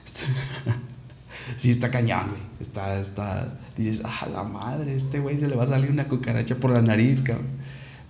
sí, 1.56 1.70
está 1.70 1.90
cañón, 1.90 2.30
güey. 2.30 2.42
Está, 2.60 2.98
está. 3.00 3.58
Dices, 3.76 4.02
ah, 4.04 4.26
la 4.32 4.42
madre, 4.42 4.94
este 4.94 5.20
güey 5.20 5.38
se 5.38 5.46
le 5.46 5.54
va 5.54 5.64
a 5.64 5.68
salir 5.68 5.90
una 5.90 6.08
cucaracha 6.08 6.56
por 6.56 6.72
la 6.72 6.82
nariz, 6.82 7.22
cabrón. 7.22 7.46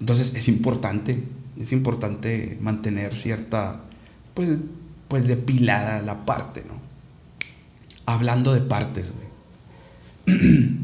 Entonces 0.01 0.35
es 0.35 0.49
importante, 0.49 1.23
es 1.59 1.73
importante 1.73 2.59
mantener 2.61 3.15
cierta, 3.15 3.81
pues, 4.35 4.59
pues 5.09 5.29
depilada 5.29 6.03
la 6.03 6.25
parte, 6.25 6.65
¿no? 6.67 6.75
Hablando 8.05 8.53
de 8.53 8.61
partes, 8.61 9.13
güey 9.13 9.27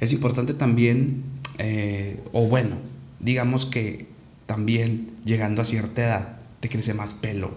es 0.00 0.12
importante 0.12 0.54
también, 0.54 1.24
eh, 1.58 2.22
o 2.32 2.46
bueno, 2.46 2.76
digamos 3.20 3.66
que 3.66 4.06
también 4.46 5.12
llegando 5.24 5.62
a 5.62 5.64
cierta 5.64 6.02
edad 6.02 6.38
te 6.60 6.68
crece 6.68 6.94
más 6.94 7.14
pelo 7.14 7.52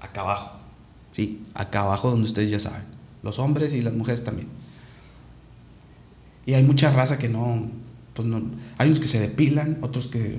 acá 0.00 0.22
abajo, 0.22 0.58
¿sí? 1.12 1.42
Acá 1.54 1.80
abajo 1.80 2.10
donde 2.10 2.26
ustedes 2.26 2.50
ya 2.50 2.58
saben, 2.58 2.82
los 3.22 3.38
hombres 3.38 3.74
y 3.74 3.82
las 3.82 3.94
mujeres 3.94 4.24
también. 4.24 4.48
Y 6.46 6.54
hay 6.54 6.62
mucha 6.62 6.90
raza 6.90 7.18
que 7.18 7.28
no, 7.28 7.68
pues 8.14 8.26
no, 8.26 8.42
hay 8.78 8.88
unos 8.88 9.00
que 9.00 9.06
se 9.06 9.20
depilan, 9.20 9.78
otros 9.82 10.06
que 10.06 10.38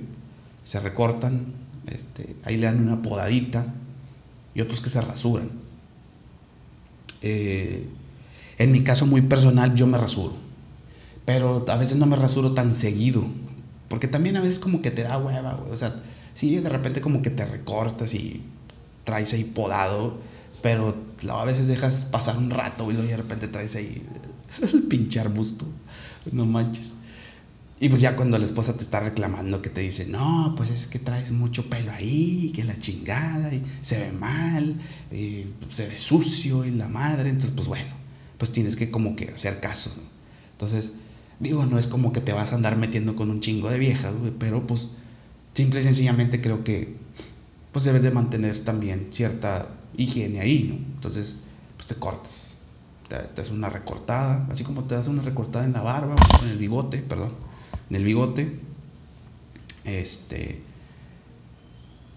se 0.63 0.79
recortan, 0.79 1.53
este, 1.87 2.35
ahí 2.43 2.57
le 2.57 2.65
dan 2.65 2.81
una 2.81 3.01
podadita 3.01 3.73
y 4.53 4.61
otros 4.61 4.81
que 4.81 4.89
se 4.89 5.01
rasuran. 5.01 5.49
Eh, 7.21 7.87
en 8.57 8.71
mi 8.71 8.83
caso 8.83 9.05
muy 9.05 9.21
personal, 9.21 9.75
yo 9.75 9.87
me 9.87 9.97
rasuro. 9.97 10.33
Pero 11.25 11.65
a 11.67 11.75
veces 11.75 11.97
no 11.97 12.05
me 12.05 12.15
rasuro 12.15 12.53
tan 12.53 12.73
seguido. 12.73 13.25
Porque 13.89 14.07
también 14.07 14.37
a 14.37 14.41
veces 14.41 14.59
como 14.59 14.81
que 14.81 14.91
te 14.91 15.03
da 15.03 15.17
hueva. 15.17 15.55
O 15.69 15.75
sea, 15.75 16.01
sí, 16.33 16.55
de 16.55 16.69
repente 16.69 17.01
como 17.01 17.21
que 17.21 17.29
te 17.29 17.45
recortas 17.45 18.13
y 18.13 18.41
traes 19.03 19.33
ahí 19.33 19.43
podado. 19.43 20.17
Pero 20.61 20.95
a 21.29 21.45
veces 21.45 21.67
dejas 21.67 22.05
pasar 22.05 22.37
un 22.37 22.49
rato, 22.49 22.89
y 22.91 22.95
de 22.95 23.17
repente 23.17 23.47
traes 23.47 23.75
ahí 23.75 24.03
el 24.61 24.83
pinche 24.83 25.19
arbusto. 25.19 25.65
No 26.31 26.45
manches. 26.45 26.94
Y 27.79 27.89
pues 27.89 28.01
ya 28.01 28.15
cuando 28.15 28.37
la 28.37 28.45
esposa 28.45 28.77
te 28.77 28.83
está 28.83 29.01
reclamando 29.01 29.61
que 29.61 29.69
te 29.69 29.81
dice, 29.81 30.05
no, 30.05 30.53
pues 30.55 30.69
es 30.69 30.87
que 30.87 30.97
traes 30.97 31.31
mucho 31.31 31.69
pelo 31.69 31.91
ahí, 31.91 32.51
que 32.55 32.63
la 32.63 32.79
chingada, 32.79 33.53
y 33.53 33.63
se 33.81 33.99
ve 33.99 34.11
mal, 34.13 34.77
y 35.11 35.45
se 35.71 35.85
ve 35.87 35.97
sucio 35.97 36.63
y 36.63 36.71
la 36.71 36.87
madre, 36.87 37.29
entonces 37.29 37.51
pues 37.53 37.67
bueno, 37.67 37.93
pues 38.37 38.51
tienes 38.51 38.77
que 38.77 38.89
como 38.91 39.15
que 39.17 39.29
hacer 39.31 39.59
caso. 39.59 39.91
Entonces, 40.53 40.93
digo, 41.39 41.65
no 41.65 41.77
es 41.77 41.87
como 41.87 42.13
que 42.13 42.21
te 42.21 42.31
vas 42.31 42.53
a 42.53 42.55
andar 42.55 42.77
metiendo 42.77 43.15
con 43.17 43.29
un 43.29 43.41
chingo 43.41 43.69
de 43.69 43.77
viejas, 43.79 44.15
güey, 44.17 44.31
pero 44.39 44.65
pues 44.65 44.89
simple 45.53 45.81
y 45.81 45.83
sencillamente 45.83 46.41
creo 46.41 46.63
que 46.63 46.95
pues 47.73 47.83
debes 47.85 48.03
de 48.03 48.11
mantener 48.11 48.63
también 48.63 49.09
cierta 49.11 49.67
higiene 49.97 50.39
ahí, 50.39 50.63
¿no? 50.69 50.75
Entonces, 50.95 51.41
pues 51.75 51.87
te 51.87 51.95
cortas. 51.95 52.57
te, 53.09 53.17
te 53.17 53.41
das 53.41 53.51
una 53.51 53.69
recortada, 53.69 54.47
así 54.49 54.63
como 54.63 54.85
te 54.85 54.95
das 54.95 55.07
una 55.07 55.21
recortada 55.23 55.65
en 55.65 55.73
la 55.73 55.81
barba, 55.81 56.15
en 56.41 56.49
el 56.49 56.57
bigote, 56.57 56.99
perdón, 56.99 57.33
en 57.89 57.95
el 57.95 58.03
bigote. 58.03 58.59
Este, 59.83 60.61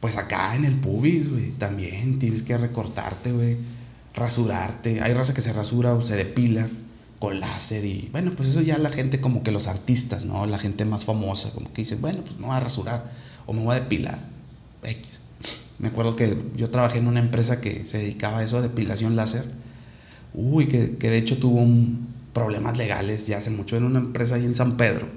pues 0.00 0.16
acá 0.16 0.54
en 0.56 0.64
el 0.64 0.74
pubis, 0.74 1.30
güey, 1.30 1.50
también 1.50 2.18
tienes 2.18 2.42
que 2.42 2.56
recortarte, 2.56 3.32
güey, 3.32 3.56
rasurarte. 4.14 5.00
Hay 5.00 5.12
raza 5.12 5.34
que 5.34 5.42
se 5.42 5.52
rasura 5.52 5.94
o 5.94 6.02
se 6.02 6.16
depila 6.16 6.68
con 7.18 7.40
láser 7.40 7.84
y 7.84 8.08
bueno, 8.12 8.32
pues 8.36 8.48
eso 8.48 8.60
ya 8.60 8.78
la 8.78 8.90
gente 8.90 9.20
como 9.20 9.42
que 9.42 9.50
los 9.50 9.66
artistas, 9.66 10.24
¿no? 10.24 10.46
La 10.46 10.58
gente 10.58 10.84
más 10.84 11.04
famosa, 11.04 11.50
como 11.50 11.72
que 11.72 11.82
dice, 11.82 11.96
bueno, 11.96 12.22
pues 12.22 12.38
me 12.38 12.46
voy 12.46 12.56
a 12.56 12.60
rasurar 12.60 13.12
o 13.46 13.52
me 13.52 13.62
voy 13.62 13.76
a 13.76 13.80
depilar. 13.80 14.18
X. 14.84 15.22
Me 15.78 15.88
acuerdo 15.88 16.16
que 16.16 16.36
yo 16.56 16.70
trabajé 16.70 16.98
en 16.98 17.08
una 17.08 17.20
empresa 17.20 17.60
que 17.60 17.86
se 17.86 17.98
dedicaba 17.98 18.38
a 18.38 18.44
eso, 18.44 18.58
a 18.58 18.62
depilación 18.62 19.16
láser. 19.16 19.44
Uy, 20.34 20.68
que, 20.68 20.96
que 20.96 21.10
de 21.10 21.18
hecho 21.18 21.38
tuvo 21.38 21.66
problemas 22.32 22.78
legales 22.78 23.26
ya 23.26 23.38
hace 23.38 23.50
mucho 23.50 23.76
en 23.76 23.84
una 23.84 23.98
empresa 23.98 24.36
ahí 24.36 24.44
en 24.44 24.54
San 24.54 24.76
Pedro. 24.76 25.08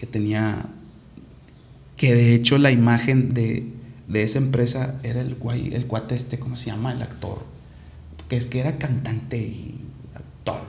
Que 0.00 0.06
tenía, 0.06 0.64
que 1.98 2.14
de 2.14 2.34
hecho 2.34 2.56
la 2.56 2.70
imagen 2.70 3.34
de, 3.34 3.70
de 4.08 4.22
esa 4.22 4.38
empresa 4.38 4.98
era 5.02 5.20
el 5.20 5.34
guay, 5.34 5.74
el 5.74 5.86
cuate 5.86 6.14
este, 6.14 6.38
¿cómo 6.38 6.56
se 6.56 6.70
llama? 6.70 6.92
El 6.92 7.02
actor. 7.02 7.44
Que 8.30 8.38
es 8.38 8.46
que 8.46 8.60
era 8.60 8.78
cantante 8.78 9.36
y 9.36 9.78
actor. 10.14 10.62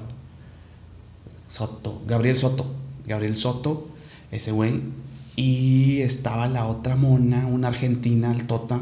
Soto, 1.47 2.03
Gabriel 2.05 2.37
Soto. 2.37 2.75
Gabriel 3.05 3.37
Soto, 3.37 3.87
ese 4.31 4.51
güey. 4.51 4.81
Y 5.37 6.01
estaba 6.01 6.49
la 6.49 6.65
otra 6.65 6.97
mona, 6.97 7.47
una 7.47 7.69
argentina 7.69 8.31
altota, 8.31 8.81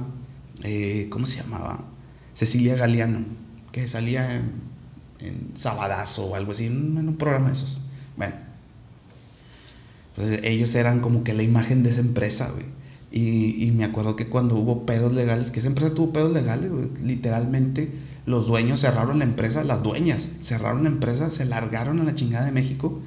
eh, 0.64 1.10
¿cómo 1.12 1.28
se 1.28 1.44
llamaba? 1.44 1.86
Cecilia 2.34 2.76
Galeano, 2.76 3.20
que 3.72 3.88
salía 3.88 4.36
en, 4.36 4.52
en 5.20 5.52
Sabadazo 5.54 6.26
o 6.26 6.36
algo 6.36 6.54
así, 6.54 6.66
en, 6.66 6.98
en 6.98 7.08
un 7.08 7.18
programa 7.18 7.50
de 7.50 7.54
esos. 7.54 7.84
Bueno, 8.18 8.49
entonces 10.20 10.42
ellos 10.44 10.76
eran 10.76 11.00
como 11.00 11.24
que 11.24 11.34
la 11.34 11.44
imagen 11.44 11.82
de 11.84 11.92
esa 11.92 12.02
empresa, 12.02 12.52
güey. 12.54 12.66
Y, 13.12 13.66
y 13.66 13.72
me 13.72 13.86
acuerdo 13.86 14.16
que 14.16 14.28
cuando 14.28 14.56
hubo 14.56 14.86
pedos 14.86 15.14
legales, 15.14 15.50
que 15.50 15.60
esa 15.60 15.70
empresa 15.70 15.94
tuvo 15.96 16.12
pedos 16.14 16.32
legales, 16.34 16.72
güey, 16.72 16.90
literalmente 17.04 17.90
los 18.26 18.46
dueños 18.48 18.82
cerraron 18.82 19.20
la 19.20 19.26
empresa, 19.26 19.64
las 19.64 19.82
dueñas 19.82 20.30
cerraron 20.42 20.84
la 20.84 20.90
empresa, 20.90 21.32
se 21.32 21.46
largaron 21.46 22.00
a 22.02 22.04
la 22.04 22.14
chingada 22.14 22.46
de 22.46 22.52
México 22.52 23.00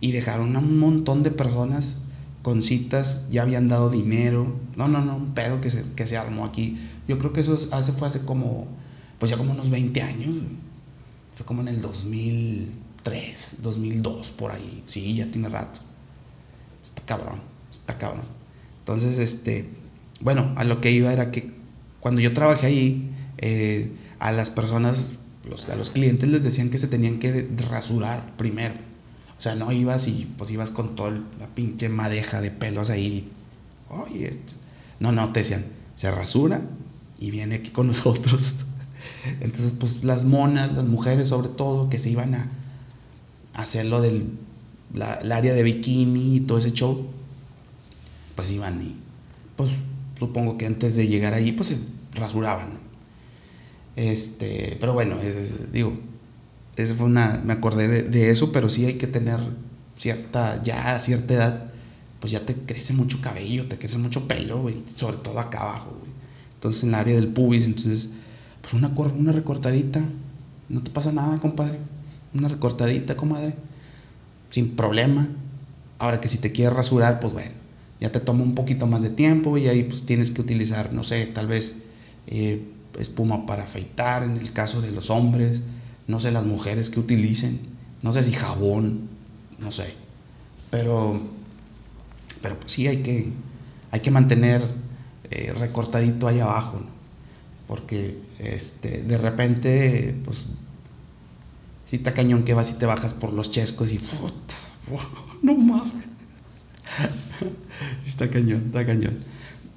y 0.00 0.12
dejaron 0.12 0.54
a 0.56 0.60
un 0.60 0.78
montón 0.78 1.22
de 1.22 1.30
personas 1.30 1.98
con 2.42 2.62
citas, 2.62 3.26
ya 3.30 3.42
habían 3.42 3.68
dado 3.68 3.90
dinero. 3.90 4.54
No, 4.76 4.86
no, 4.88 5.04
no, 5.04 5.16
un 5.16 5.34
pedo 5.34 5.60
que 5.60 5.70
se, 5.70 5.82
que 5.96 6.06
se 6.06 6.16
armó 6.16 6.44
aquí. 6.44 6.78
Yo 7.08 7.18
creo 7.18 7.32
que 7.32 7.40
eso 7.40 7.54
es- 7.54 7.72
hace, 7.72 7.92
fue 7.92 8.06
hace 8.06 8.20
como, 8.20 8.66
pues 9.18 9.30
ya 9.30 9.36
como 9.36 9.52
unos 9.52 9.70
20 9.70 10.02
años. 10.02 10.34
Fue 11.34 11.44
como 11.46 11.62
en 11.62 11.68
el 11.68 11.80
2003, 11.82 13.58
2002, 13.62 14.30
por 14.30 14.52
ahí. 14.52 14.82
Sí, 14.86 15.14
ya 15.14 15.30
tiene 15.30 15.48
rato. 15.48 15.80
Está 16.84 17.02
cabrón, 17.02 17.40
está 17.72 17.98
cabrón. 17.98 18.26
Entonces, 18.80 19.18
este, 19.18 19.68
bueno, 20.20 20.52
a 20.56 20.64
lo 20.64 20.80
que 20.80 20.92
iba 20.92 21.12
era 21.12 21.30
que 21.30 21.50
cuando 22.00 22.20
yo 22.20 22.32
trabajé 22.32 22.66
ahí, 22.66 23.10
eh, 23.38 23.90
a 24.18 24.30
las 24.30 24.50
personas, 24.50 25.14
los, 25.48 25.68
a 25.68 25.76
los 25.76 25.90
clientes 25.90 26.28
les 26.28 26.44
decían 26.44 26.70
que 26.70 26.78
se 26.78 26.86
tenían 26.86 27.18
que 27.18 27.48
rasurar 27.70 28.36
primero. 28.36 28.74
O 29.36 29.40
sea, 29.40 29.54
no 29.54 29.72
ibas 29.72 30.06
y 30.06 30.30
pues 30.38 30.50
ibas 30.50 30.70
con 30.70 30.94
toda 30.96 31.10
la 31.10 31.46
pinche 31.54 31.88
madeja 31.88 32.40
de 32.40 32.50
pelos 32.50 32.90
ahí. 32.90 33.30
Oye. 33.90 34.38
No, 35.00 35.12
no, 35.12 35.32
te 35.32 35.40
decían, 35.40 35.64
se 35.96 36.10
rasura 36.10 36.62
y 37.18 37.30
viene 37.30 37.56
aquí 37.56 37.70
con 37.70 37.86
nosotros. 37.88 38.54
Entonces, 39.40 39.74
pues 39.78 40.04
las 40.04 40.24
monas, 40.24 40.72
las 40.72 40.84
mujeres 40.84 41.28
sobre 41.28 41.48
todo, 41.48 41.88
que 41.88 41.98
se 41.98 42.10
iban 42.10 42.34
a 42.34 42.48
hacer 43.54 43.86
lo 43.86 44.00
del 44.00 44.28
la- 44.92 45.14
el 45.14 45.32
área 45.32 45.54
de 45.54 45.62
bikini 45.62 46.36
y 46.36 46.40
todo 46.40 46.58
ese 46.58 46.72
show, 46.72 47.06
pues 48.36 48.50
iban 48.52 48.80
y, 48.82 48.96
pues 49.56 49.70
supongo 50.18 50.58
que 50.58 50.66
antes 50.66 50.96
de 50.96 51.06
llegar 51.08 51.34
ahí, 51.34 51.52
pues 51.52 51.68
se 51.68 51.78
rasuraban. 52.14 52.78
Este, 53.96 54.76
pero 54.80 54.92
bueno, 54.92 55.20
es- 55.20 55.36
es- 55.36 55.72
digo, 55.72 55.96
esa 56.76 56.94
fue 56.94 57.06
una, 57.06 57.40
me 57.44 57.52
acordé 57.52 58.02
de, 58.02 58.30
eso, 58.30 58.50
pero 58.52 58.68
sí 58.68 58.84
hay 58.86 58.94
que 58.94 59.06
tener 59.06 59.40
cierta, 59.96 60.62
ya 60.62 60.94
a 60.94 60.98
cierta 60.98 61.34
edad, 61.34 61.72
pues 62.20 62.32
ya 62.32 62.44
te 62.44 62.54
crece 62.54 62.92
mucho 62.94 63.20
cabello, 63.20 63.68
te 63.68 63.78
crece 63.78 63.98
mucho 63.98 64.26
pelo, 64.26 64.60
güey, 64.62 64.82
sobre 64.96 65.18
todo 65.18 65.38
acá 65.38 65.60
abajo, 65.62 65.90
güey. 66.00 66.12
Entonces 66.54 66.82
en 66.82 66.88
el 66.90 66.94
área 66.96 67.14
del 67.14 67.28
pubis, 67.28 67.66
entonces, 67.66 68.14
pues 68.62 68.74
una, 68.74 68.88
una 68.88 69.32
recortadita, 69.32 70.02
no 70.68 70.80
te 70.82 70.90
pasa 70.90 71.12
nada, 71.12 71.38
compadre. 71.38 71.78
Una 72.32 72.48
recortadita, 72.48 73.16
comadre, 73.16 73.54
sin 74.54 74.76
problema. 74.76 75.26
Ahora 75.98 76.20
que 76.20 76.28
si 76.28 76.38
te 76.38 76.52
quieres 76.52 76.76
rasurar, 76.76 77.18
pues 77.18 77.32
bueno, 77.32 77.50
ya 78.00 78.12
te 78.12 78.20
toma 78.20 78.44
un 78.44 78.54
poquito 78.54 78.86
más 78.86 79.02
de 79.02 79.10
tiempo 79.10 79.58
y 79.58 79.66
ahí 79.66 79.82
pues 79.82 80.06
tienes 80.06 80.30
que 80.30 80.40
utilizar, 80.40 80.92
no 80.92 81.02
sé, 81.02 81.26
tal 81.26 81.48
vez 81.48 81.82
eh, 82.28 82.62
espuma 83.00 83.46
para 83.46 83.64
afeitar 83.64 84.22
en 84.22 84.36
el 84.36 84.52
caso 84.52 84.80
de 84.80 84.92
los 84.92 85.10
hombres, 85.10 85.62
no 86.06 86.20
sé, 86.20 86.30
las 86.30 86.44
mujeres 86.44 86.88
que 86.88 87.00
utilicen, 87.00 87.58
no 88.02 88.12
sé 88.12 88.22
si 88.22 88.30
jabón, 88.30 89.08
no 89.58 89.72
sé. 89.72 89.94
Pero, 90.70 91.20
pero 92.42 92.56
pues 92.60 92.74
sí 92.74 92.86
hay 92.86 92.98
que, 92.98 93.26
hay 93.90 94.00
que 94.00 94.12
mantener 94.12 94.62
eh, 95.32 95.52
recortadito 95.52 96.28
ahí 96.28 96.38
abajo, 96.38 96.78
¿no? 96.78 96.94
Porque 97.66 98.18
este, 98.38 99.02
de 99.02 99.18
repente, 99.18 100.14
pues, 100.24 100.46
sí 101.86 101.96
está 101.96 102.14
cañón 102.14 102.44
que 102.44 102.54
vas 102.54 102.70
y 102.70 102.74
te 102.74 102.86
bajas 102.86 103.14
por 103.14 103.32
los 103.32 103.50
chescos 103.50 103.92
y, 103.92 104.00
no 105.42 105.54
mames. 105.54 105.92
Está 108.06 108.30
cañón, 108.30 108.64
está 108.66 108.86
cañón. 108.86 109.18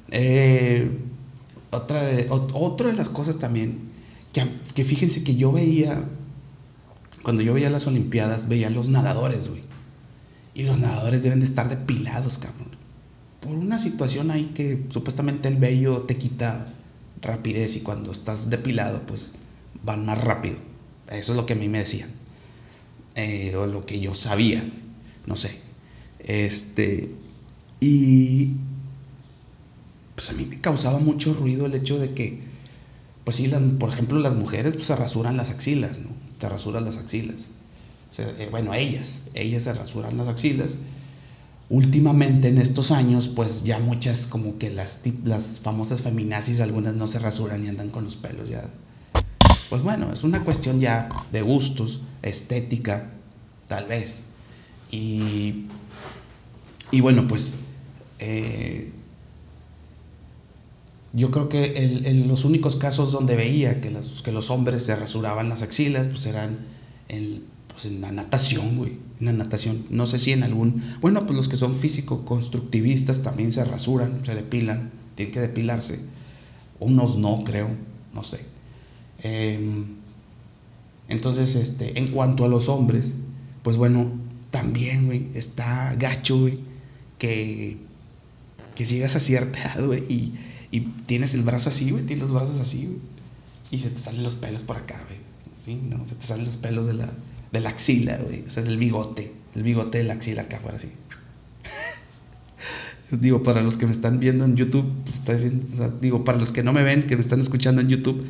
Eh, 0.09 0.89
otra, 1.71 2.03
de, 2.03 2.29
ot- 2.29 2.51
otra 2.53 2.87
de 2.87 2.93
las 2.93 3.09
cosas 3.09 3.39
también, 3.39 3.79
que, 4.33 4.45
que 4.75 4.83
fíjense 4.85 5.23
que 5.23 5.35
yo 5.35 5.51
veía, 5.51 6.03
cuando 7.23 7.41
yo 7.41 7.53
veía 7.53 7.69
las 7.69 7.87
Olimpiadas, 7.87 8.47
veía 8.47 8.69
los 8.69 8.89
nadadores, 8.89 9.49
güey. 9.49 9.63
Y 10.53 10.63
los 10.63 10.79
nadadores 10.79 11.23
deben 11.23 11.39
de 11.39 11.45
estar 11.45 11.69
depilados, 11.69 12.37
cabrón. 12.37 12.69
Por 13.41 13.51
una 13.53 13.79
situación 13.79 14.31
ahí 14.31 14.51
que 14.53 14.85
supuestamente 14.89 15.47
el 15.47 15.55
vello 15.57 16.01
te 16.01 16.17
quita 16.17 16.67
rapidez 17.21 17.75
y 17.75 17.81
cuando 17.81 18.11
estás 18.11 18.49
depilado, 18.49 19.01
pues 19.07 19.33
van 19.83 20.05
más 20.05 20.21
rápido. 20.23 20.55
Eso 21.11 21.31
es 21.33 21.37
lo 21.37 21.45
que 21.45 21.53
a 21.53 21.55
mí 21.55 21.69
me 21.69 21.79
decían. 21.79 22.09
Eh, 23.15 23.55
o 23.55 23.65
lo 23.65 23.85
que 23.85 23.99
yo 23.99 24.15
sabía. 24.15 24.63
No 25.25 25.35
sé. 25.35 25.59
Este. 26.19 27.11
Y. 27.79 28.51
Pues 30.15 30.29
a 30.29 30.33
mí 30.33 30.45
me 30.45 30.59
causaba 30.59 30.99
mucho 30.99 31.33
ruido 31.33 31.65
el 31.65 31.75
hecho 31.75 31.99
de 31.99 32.13
que. 32.13 32.39
Pues 33.23 33.37
sí, 33.37 33.47
las- 33.47 33.61
por 33.79 33.89
ejemplo, 33.89 34.19
las 34.19 34.35
mujeres 34.35 34.73
pues, 34.75 34.87
se 34.87 34.95
rasuran 34.95 35.37
las 35.37 35.49
axilas, 35.49 35.99
¿no? 35.99 36.09
Se 36.39 36.49
rasuran 36.49 36.85
las 36.85 36.97
axilas. 36.97 37.51
Eh, 38.17 38.47
bueno, 38.51 38.73
ellas. 38.73 39.23
Ellas 39.33 39.63
se 39.63 39.73
rasuran 39.73 40.17
las 40.17 40.27
axilas. 40.27 40.75
Últimamente 41.69 42.47
en 42.47 42.57
estos 42.59 42.91
años, 42.91 43.27
pues 43.27 43.63
ya 43.65 43.79
muchas, 43.79 44.25
como 44.27 44.57
que 44.57 44.69
las, 44.71 45.01
las 45.25 45.59
famosas 45.59 46.01
feminazis, 46.01 46.61
algunas 46.61 46.95
no 46.95 47.07
se 47.07 47.19
rasuran 47.19 47.63
y 47.63 47.67
andan 47.67 47.89
con 47.89 48.05
los 48.05 48.15
pelos 48.15 48.47
ya. 48.49 48.63
Pues 49.69 49.81
bueno, 49.83 50.13
es 50.13 50.23
una 50.23 50.43
cuestión 50.43 50.79
ya 50.79 51.09
de 51.31 51.41
gustos, 51.41 52.01
estética, 52.21 53.09
tal 53.67 53.85
vez. 53.85 54.23
Y, 54.91 55.65
y 56.91 57.01
bueno, 57.01 57.27
pues 57.27 57.59
eh, 58.19 58.91
yo 61.13 61.31
creo 61.31 61.49
que 61.49 61.77
el- 61.83 62.05
el- 62.05 62.27
los 62.27 62.45
únicos 62.45 62.75
casos 62.75 63.11
donde 63.11 63.35
veía 63.35 63.81
que, 63.81 63.91
las- 63.91 64.21
que 64.21 64.31
los 64.31 64.49
hombres 64.49 64.83
se 64.83 64.95
rasuraban 64.95 65.49
las 65.49 65.61
axilas, 65.63 66.07
pues 66.07 66.25
eran 66.27 66.59
en, 67.09 67.43
pues 67.67 67.85
en 67.85 68.01
la 68.01 68.11
natación, 68.11 68.77
güey. 68.77 68.93
En 69.19 69.25
la 69.25 69.33
natación. 69.33 69.85
No 69.89 70.05
sé 70.05 70.19
si 70.19 70.31
en 70.31 70.43
algún... 70.43 70.83
Bueno, 71.01 71.25
pues 71.25 71.35
los 71.35 71.49
que 71.49 71.55
son 71.57 71.73
físico-constructivistas 71.73 73.23
también 73.23 73.51
se 73.51 73.65
rasuran, 73.65 74.21
se 74.23 74.35
depilan, 74.35 74.91
tienen 75.15 75.33
que 75.33 75.39
depilarse. 75.39 76.01
Unos 76.79 77.17
no, 77.17 77.43
creo, 77.43 77.69
no 78.13 78.23
sé. 78.23 78.41
Em, 79.23 79.85
entonces, 81.09 81.55
este, 81.55 81.97
en 81.99 82.11
cuanto 82.11 82.45
a 82.45 82.47
los 82.47 82.69
hombres, 82.69 83.15
pues 83.63 83.77
bueno, 83.77 84.11
también, 84.51 85.05
güey, 85.05 85.27
está 85.33 85.95
gacho, 85.95 86.39
güey, 86.39 86.59
que, 87.17 87.77
que 88.75 88.85
llegas 88.85 89.15
a 89.15 89.19
cierta 89.19 89.59
edad, 89.59 89.85
güey, 89.85 90.03
y, 90.09 90.33
y 90.71 90.81
tienes 91.05 91.33
el 91.33 91.43
brazo 91.43 91.69
así, 91.69 91.91
güey, 91.91 92.05
tienes 92.05 92.23
los 92.23 92.33
brazos 92.33 92.59
así, 92.59 92.85
güey, 92.85 92.99
y 93.71 93.79
se 93.79 93.89
te 93.89 93.99
salen 93.99 94.23
los 94.23 94.35
pelos 94.35 94.63
por 94.63 94.77
acá, 94.77 95.03
güey, 95.07 95.19
¿sí? 95.63 95.79
¿No? 95.89 96.05
Se 96.07 96.15
te 96.15 96.25
salen 96.25 96.45
los 96.45 96.57
pelos 96.57 96.87
de 96.87 96.93
la, 96.93 97.11
de 97.51 97.59
la 97.59 97.69
axila, 97.69 98.17
güey, 98.17 98.43
o 98.47 98.49
sea, 98.49 98.63
es 98.63 98.69
el 98.69 98.77
bigote, 98.77 99.33
el 99.55 99.63
bigote 99.63 99.99
de 99.99 100.03
la 100.03 100.13
axila 100.13 100.43
acá 100.43 100.57
afuera, 100.57 100.77
así. 100.77 100.89
digo, 103.11 103.43
para 103.43 103.61
los 103.61 103.77
que 103.77 103.85
me 103.85 103.93
están 103.93 104.19
viendo 104.19 104.45
en 104.45 104.55
YouTube, 104.55 104.85
pues, 105.03 105.17
estoy 105.17 105.35
diciendo, 105.35 105.65
o 105.73 105.77
sea, 105.77 105.91
digo, 106.01 106.25
para 106.25 106.37
los 106.37 106.51
que 106.51 106.63
no 106.63 106.73
me 106.73 106.83
ven, 106.83 107.07
que 107.07 107.15
me 107.15 107.21
están 107.21 107.39
escuchando 107.39 107.81
en 107.81 107.87
YouTube, 107.89 108.25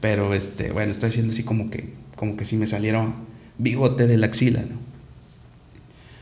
Pero 0.00 0.34
este, 0.34 0.72
bueno, 0.72 0.92
estoy 0.92 1.08
haciendo 1.10 1.32
así 1.32 1.42
como 1.42 1.70
que, 1.70 1.92
como 2.16 2.36
que 2.36 2.44
si 2.44 2.56
me 2.56 2.66
saliera 2.66 3.12
bigote 3.58 4.06
de 4.06 4.16
la 4.16 4.26
axila, 4.26 4.60
¿no? 4.62 4.88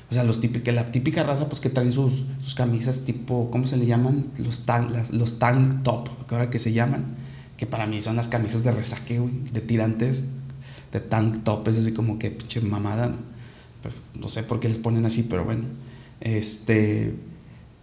O 0.09 0.15
sea, 0.15 0.23
los 0.23 0.41
típicos, 0.41 0.73
la 0.73 0.93
típica 0.93 1.25
raza, 1.25 1.49
pues 1.49 1.61
que 1.61 1.69
traen 1.69 1.93
sus, 1.93 2.27
camisas 2.57 3.01
tipo, 3.05 3.51
¿cómo 3.51 3.67
se 3.67 3.77
le 3.77 3.87
llaman? 3.87 4.27
Los 4.39 4.63
las, 4.67 5.11
los 5.11 5.39
tank 5.39 5.83
top, 5.83 6.09
que 6.27 6.35
ahora 6.35 6.49
que 6.49 6.61
se 6.61 6.73
llaman, 6.73 7.17
que 7.57 7.67
para 7.67 7.87
mí 7.87 8.01
son 8.01 8.15
las 8.15 8.29
camisas 8.29 8.63
de 8.63 8.71
resaque, 8.71 9.21
de 9.53 9.61
tirantes, 9.61 10.25
de 10.93 11.01
tank 11.01 11.43
top, 11.43 11.67
es 11.69 11.79
así 11.79 11.93
como 11.93 12.19
que 12.21 12.31
pinche 12.31 12.61
mamada, 12.61 13.09
¿no? 13.09 13.37
No 14.15 14.29
sé 14.29 14.43
por 14.43 14.61
qué 14.61 14.69
les 14.69 14.79
ponen 14.79 15.07
así, 15.07 15.25
pero 15.25 15.45
bueno. 15.45 15.65
Este. 16.21 17.15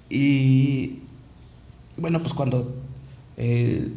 Y. 0.09 0.99
Bueno, 1.97 2.21
pues 2.21 2.33
cuando. 2.33 2.75
eh, 3.37 3.89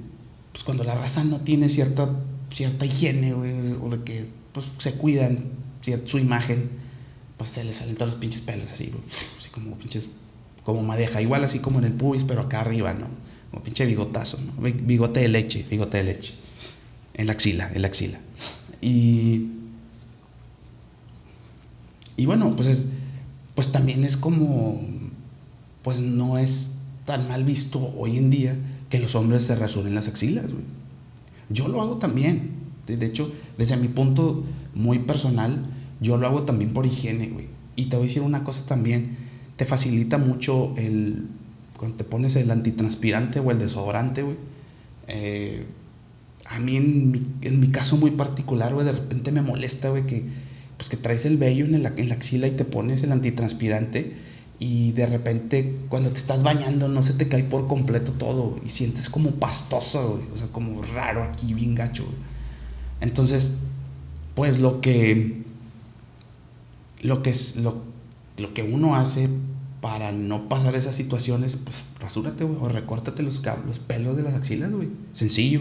pues 0.57 0.65
cuando 0.65 0.85
la 0.85 0.95
raza 0.95 1.23
no 1.23 1.41
tiene 1.41 1.69
cierta, 1.69 2.09
cierta 2.51 2.87
higiene, 2.87 3.35
o 3.35 3.43
de 3.91 4.03
que 4.07 4.25
pues, 4.53 4.65
se 4.79 4.95
cuidan 4.95 5.51
su 6.07 6.17
imagen, 6.17 6.71
pues 7.37 7.51
se 7.51 7.63
les 7.63 7.77
salen 7.77 7.95
todos 7.95 8.13
los 8.13 8.19
pinches 8.19 8.41
pelos 8.41 8.71
así, 8.73 8.91
así 9.37 9.51
como 9.51 9.77
pinches, 9.77 10.07
como 10.65 10.83
madeja, 10.83 11.21
igual 11.21 11.45
así 11.45 11.59
como 11.59 11.79
en 11.81 11.85
el 11.85 11.93
pubis, 11.93 12.25
pero 12.25 12.41
acá 12.41 12.63
arriba, 12.63 12.95
¿no? 12.95 13.07
Como 13.51 13.63
pinche 13.65 13.85
bigotazo, 13.85 14.39
¿no? 14.41 14.63
Bi- 14.63 14.73
Bigote 14.73 15.21
de 15.21 15.29
leche, 15.29 15.67
bigote 15.69 15.99
de 15.99 16.05
leche. 16.05 16.33
En 17.13 17.27
la 17.27 17.35
axila, 17.35 17.71
en 17.75 17.83
la 17.83 17.89
axila. 17.89 18.19
Y. 18.81 19.49
Y 22.17 22.25
bueno, 22.25 22.57
pues 22.57 22.69
es. 22.69 22.87
Pues 23.55 23.73
también 23.73 24.05
es 24.05 24.17
como. 24.17 24.81
Pues 25.83 26.01
no 26.01 26.39
es 26.39 26.73
tan 27.05 27.29
mal 27.29 27.45
visto 27.45 27.93
hoy 27.97 28.17
en 28.17 28.31
día 28.31 28.57
que 28.91 28.99
los 28.99 29.15
hombres 29.15 29.45
se 29.45 29.57
rasuren 29.57 29.95
las 29.95 30.09
axilas, 30.09 30.47
güey. 30.47 30.65
Yo 31.49 31.69
lo 31.69 31.81
hago 31.81 31.97
también. 31.97 32.51
De 32.87 33.05
hecho, 33.05 33.33
desde 33.59 33.77
mi 33.77 33.89
punto 33.89 34.45
muy 34.75 35.01
personal, 35.01 35.67
yo 36.01 36.17
lo 36.17 36.27
hago 36.27 36.43
también 36.43 36.73
por 36.73 36.87
higiene, 36.87 37.29
güey. 37.29 37.47
Y 37.75 37.87
te 37.87 37.97
voy 37.97 38.07
a 38.07 38.09
decir 38.09 38.23
una 38.23 38.45
cosa 38.45 38.67
también. 38.67 39.17
Te 39.57 39.65
facilita 39.65 40.19
mucho 40.19 40.75
el. 40.77 41.27
Cuando 41.77 41.97
te 41.97 42.05
pones 42.05 42.37
el 42.37 42.51
antitranspirante 42.51 43.41
o 43.41 43.51
el 43.51 43.59
desodorante, 43.59 44.23
güey. 44.23 44.37
eh, 45.09 45.67
a 46.49 46.61
mí, 46.61 46.77
en 46.77 47.11
mi, 47.11 47.27
en 47.43 47.61
mi 47.61 47.69
caso 47.69 47.97
muy 47.97 48.13
particular, 48.13 48.73
güey, 48.73 48.87
de 48.87 48.93
repente 48.93 49.33
me 49.33 49.43
molesta, 49.43 49.91
güey, 49.91 50.07
que, 50.07 50.25
pues 50.77 50.89
que 50.89 50.97
traes 50.97 51.25
el 51.25 51.39
vello 51.39 51.65
en 51.65 51.83
la, 51.83 51.93
en 51.97 52.09
la 52.09 52.15
axila 52.15 52.47
y 52.47 52.53
te 52.53 52.65
pones 52.65 53.03
el 53.03 53.13
antitranspirante 53.13 54.15
y 54.59 54.93
de 54.93 55.07
repente 55.07 55.77
cuando 55.89 56.11
te 56.11 56.19
estás 56.19 56.43
bañando 56.43 56.89
no 56.89 57.03
se 57.03 57.13
te 57.13 57.29
cae 57.29 57.45
por 57.45 57.67
completo 57.67 58.13
todo 58.13 58.59
y 58.65 58.69
sientes 58.71 59.11
como 59.11 59.33
pastoso, 59.33 60.17
güey, 60.17 60.25
o 60.33 60.37
sea, 60.37 60.49
como 60.49 60.83
raro 60.83 61.23
aquí, 61.23 61.53
bien 61.55 61.75
gacho. 61.75 62.05
Entonces, 63.01 63.57
pues 64.35 64.59
lo 64.59 64.81
que, 64.81 65.43
lo 67.03 67.23
que 67.23 67.31
es, 67.31 67.57
lo, 67.57 67.83
lo 68.39 68.55
que 68.55 68.63
uno 68.63 68.97
hace 68.97 69.29
para 69.81 70.11
no 70.13 70.49
pasar 70.49 70.75
esas 70.75 70.95
situaciones, 70.95 71.57
pues 71.57 71.85
rasúrate, 72.01 72.45
güey, 72.45 72.59
o 72.61 72.69
recórtate 72.69 73.23
los, 73.23 73.43
los 73.67 73.79
pelos 73.79 74.17
de 74.17 74.23
las 74.23 74.35
axilas, 74.35 74.73
güey. 74.73 74.89
Sencillo. 75.13 75.61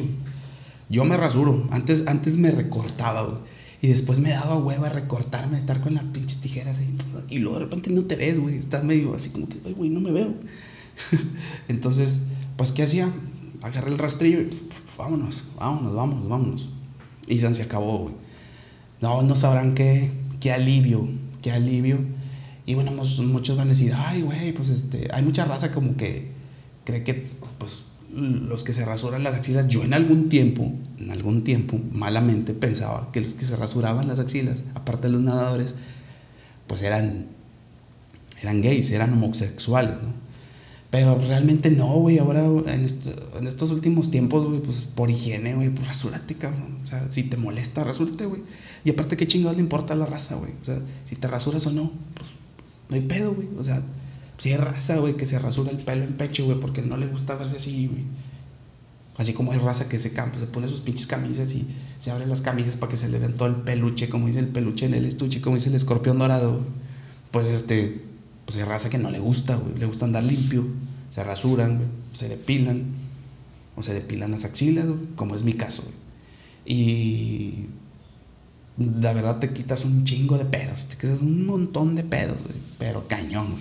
Yo 0.89 1.03
me 1.05 1.17
rasuro. 1.17 1.67
Antes, 1.71 2.07
antes 2.07 2.37
me 2.37 2.51
recortaba, 2.51 3.23
güey. 3.23 3.37
Y 3.81 3.87
después 3.87 4.19
me 4.19 4.31
daba 4.31 4.57
hueva 4.57 4.89
recortarme, 4.89 5.57
estar 5.57 5.81
con 5.81 5.95
las 5.95 6.05
pinches 6.05 6.39
tijeras 6.41 6.79
ahí. 6.79 6.95
Y 7.29 7.39
luego 7.39 7.57
de 7.59 7.65
repente 7.65 7.89
no 7.91 8.03
te 8.03 8.15
ves, 8.15 8.39
güey. 8.39 8.55
Estás 8.57 8.83
medio 8.83 9.13
así 9.13 9.29
como 9.29 9.47
que, 9.47 9.57
güey, 9.73 9.89
no 9.89 9.99
me 9.99 10.11
veo. 10.11 10.33
Entonces, 11.67 12.23
pues, 12.57 12.71
¿qué 12.71 12.83
hacía? 12.83 13.11
Agarré 13.61 13.91
el 13.91 13.97
rastrillo 13.97 14.41
y 14.41 14.49
vámonos, 14.97 15.43
vámonos, 15.57 15.95
vámonos, 15.95 16.29
vámonos. 16.29 16.69
Y 17.27 17.39
se 17.39 17.63
acabó, 17.63 17.97
güey. 17.99 18.13
No, 19.01 19.21
no 19.23 19.35
sabrán 19.35 19.73
qué, 19.75 20.11
qué 20.39 20.51
alivio, 20.51 21.07
qué 21.41 21.51
alivio. 21.51 21.97
Y 22.65 22.73
bueno, 22.75 22.91
mos- 22.91 23.19
muchos 23.19 23.57
van 23.57 23.67
a 23.67 23.71
decir, 23.71 23.93
ay, 23.95 24.21
güey, 24.21 24.53
pues 24.53 24.69
este, 24.69 25.09
hay 25.13 25.23
mucha 25.23 25.45
raza 25.45 25.71
como 25.71 25.97
que 25.97 26.31
cree 26.83 27.03
que, 27.03 27.27
pues, 27.57 27.83
los 28.15 28.63
que 28.63 28.71
se 28.73 28.85
rasuran 28.85 29.23
las 29.23 29.35
axilas, 29.35 29.67
yo 29.67 29.83
en 29.83 29.93
algún 29.93 30.29
tiempo, 30.29 30.71
en 30.97 31.11
algún 31.11 31.43
tiempo, 31.43 31.79
malamente 31.91 32.53
pensaba 32.53 33.09
que 33.11 33.19
los 33.21 33.33
que 33.33 33.43
se 33.45 33.55
rasuraban 33.57 34.07
las 34.07 34.19
axilas, 34.19 34.63
aparte 34.73 35.07
de 35.07 35.13
los 35.13 35.21
nadadores, 35.21 35.75
pues 36.67 36.81
eran, 36.81 37.27
eran 38.41 38.61
gays, 38.61 38.91
eran 38.91 39.13
homosexuales, 39.13 40.01
¿no? 40.01 40.13
Pero 40.91 41.17
realmente 41.19 41.71
no, 41.71 41.87
güey. 41.99 42.19
Ahora, 42.19 42.45
en, 42.45 42.85
est- 42.85 43.07
en 43.37 43.47
estos 43.47 43.71
últimos 43.71 44.11
tiempos, 44.11 44.45
güey, 44.45 44.59
pues 44.61 44.77
por 44.95 45.09
higiene, 45.09 45.55
güey, 45.55 45.69
pues 45.69 45.87
rasúrate, 45.87 46.35
cabrón. 46.35 46.77
O 46.83 46.87
sea, 46.87 47.09
si 47.11 47.23
te 47.23 47.37
molesta, 47.37 47.83
rasúrate, 47.83 48.25
güey. 48.25 48.43
Y 48.85 48.91
aparte, 48.91 49.17
¿qué 49.17 49.27
chingados 49.27 49.57
le 49.57 49.63
importa 49.63 49.95
la 49.95 50.05
raza, 50.05 50.35
güey? 50.35 50.53
O 50.61 50.65
sea, 50.65 50.79
si 51.05 51.15
te 51.15 51.27
rasuras 51.27 51.65
o 51.67 51.71
no, 51.71 51.91
pues 52.13 52.29
no 52.89 52.95
hay 52.95 53.01
pedo, 53.01 53.33
güey. 53.33 53.47
O 53.59 53.63
sea, 53.63 53.81
si 54.37 54.51
hay 54.51 54.57
raza, 54.57 54.97
güey, 54.97 55.17
que 55.17 55.25
se 55.25 55.37
rasura 55.39 55.71
el 55.71 55.77
pelo 55.77 56.03
en 56.03 56.13
pecho, 56.17 56.45
güey, 56.45 56.59
porque 56.59 56.81
no 56.81 56.95
le 56.97 57.07
gusta 57.07 57.35
verse 57.35 57.57
así, 57.57 57.87
güey. 57.87 58.03
Así 59.17 59.33
como 59.33 59.53
hay 59.53 59.59
raza 59.59 59.87
que 59.87 59.97
se 59.97 60.11
campa, 60.11 60.39
se 60.39 60.45
pone 60.45 60.67
sus 60.67 60.81
pinches 60.81 61.07
camisas 61.07 61.53
y 61.53 61.65
se 61.99 62.11
abren 62.11 62.27
las 62.27 62.41
camisas 62.41 62.75
para 62.75 62.89
que 62.89 62.97
se 62.97 63.07
le 63.07 63.17
vean 63.17 63.33
todo 63.33 63.47
el 63.47 63.55
peluche, 63.55 64.09
como 64.09 64.27
dice 64.27 64.39
el 64.39 64.47
peluche 64.47 64.85
en 64.85 64.93
el 64.93 65.05
estuche, 65.05 65.41
como 65.41 65.55
dice 65.55 65.69
el 65.69 65.75
escorpión 65.75 66.19
dorado. 66.19 66.59
Pues 67.31 67.49
este, 67.49 68.01
pues 68.45 68.57
hay 68.57 68.63
raza 68.63 68.89
que 68.89 68.97
no 68.97 69.11
le 69.11 69.19
gusta, 69.19 69.55
güey. 69.55 69.77
Le 69.77 69.85
gusta 69.85 70.05
andar 70.05 70.23
limpio, 70.23 70.65
se 71.11 71.23
rasuran, 71.23 71.77
güey, 71.77 71.87
se 72.13 72.27
depilan, 72.27 72.83
o 73.77 73.83
se 73.83 73.93
depilan 73.93 74.31
las 74.31 74.43
axilas, 74.43 74.85
como 75.15 75.35
es 75.35 75.43
mi 75.43 75.53
caso, 75.53 75.83
güey. 75.83 75.95
Y 76.67 77.67
la 78.77 79.13
verdad 79.13 79.39
te 79.39 79.53
quitas 79.53 79.85
un 79.85 80.03
chingo 80.03 80.37
de 80.37 80.43
pedos, 80.43 80.85
te 80.89 80.97
quitas 80.97 81.21
un 81.21 81.45
montón 81.45 81.95
de 81.95 82.03
pedos, 82.03 82.37
güey, 82.43 82.57
pero 82.79 83.07
cañón. 83.07 83.55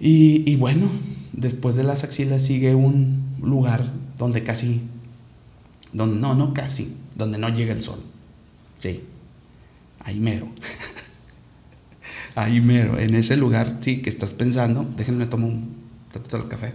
y 0.00 0.56
bueno, 0.56 0.88
después 1.36 1.76
de 1.76 1.84
las 1.84 2.04
axilas 2.04 2.42
sigue 2.42 2.74
un 2.74 3.36
lugar 3.40 3.92
donde 4.18 4.44
casi, 4.44 4.82
donde, 5.92 6.18
no, 6.18 6.34
no 6.34 6.54
casi, 6.54 6.96
donde 7.14 7.38
no 7.38 7.48
llega 7.48 7.72
el 7.72 7.82
sol. 7.82 8.02
Sí, 8.78 9.02
ahí 10.00 10.18
mero. 10.20 10.48
ahí 12.34 12.60
mero, 12.60 12.98
en 12.98 13.14
ese 13.14 13.36
lugar, 13.36 13.78
sí, 13.80 14.02
que 14.02 14.10
estás 14.10 14.32
pensando, 14.32 14.86
déjenme 14.96 15.26
tomar 15.26 15.50
un 15.50 15.74
tantito 16.12 16.38
de 16.38 16.48
café. 16.48 16.72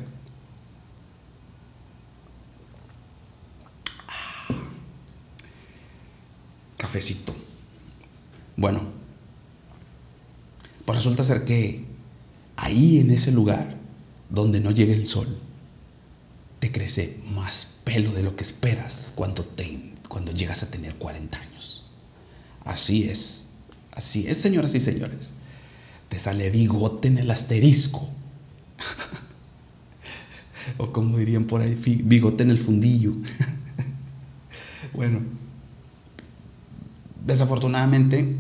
Cafecito. 6.78 7.36
Bueno, 8.56 8.82
pues 10.86 10.98
resulta 10.98 11.24
ser 11.24 11.46
que 11.46 11.84
ahí 12.56 13.00
en 13.00 13.12
ese 13.12 13.32
lugar 13.32 13.79
donde 14.30 14.60
no 14.60 14.72
llega 14.72 14.94
el 14.94 15.08
sol, 15.08 15.28
te 16.60 16.72
crece 16.72 17.20
más 17.34 17.80
pelo 17.84 18.12
de 18.12 18.24
lo 18.24 18.36
que 18.36 18.44
esperas 18.44 19.12
cuando, 19.16 19.44
te, 19.44 19.94
cuando 20.08 20.32
llegas 20.32 20.64
a 20.64 20.70
tener 20.70 20.96
40 20.96 21.38
años. 21.38 21.84
Así 22.64 23.06
es, 23.06 23.48
así 23.92 24.28
es, 24.28 24.38
señoras 24.38 24.76
y 24.76 24.80
señores. 24.80 25.32
Te 26.10 26.20
sale 26.20 26.50
bigote 26.50 27.08
en 27.08 27.18
el 27.18 27.32
asterisco. 27.32 28.08
o 30.78 30.92
como 30.92 31.18
dirían 31.18 31.46
por 31.46 31.62
ahí, 31.62 31.76
bigote 31.76 32.44
en 32.44 32.52
el 32.52 32.58
fundillo. 32.58 33.14
bueno, 34.94 35.22
desafortunadamente 37.26 38.36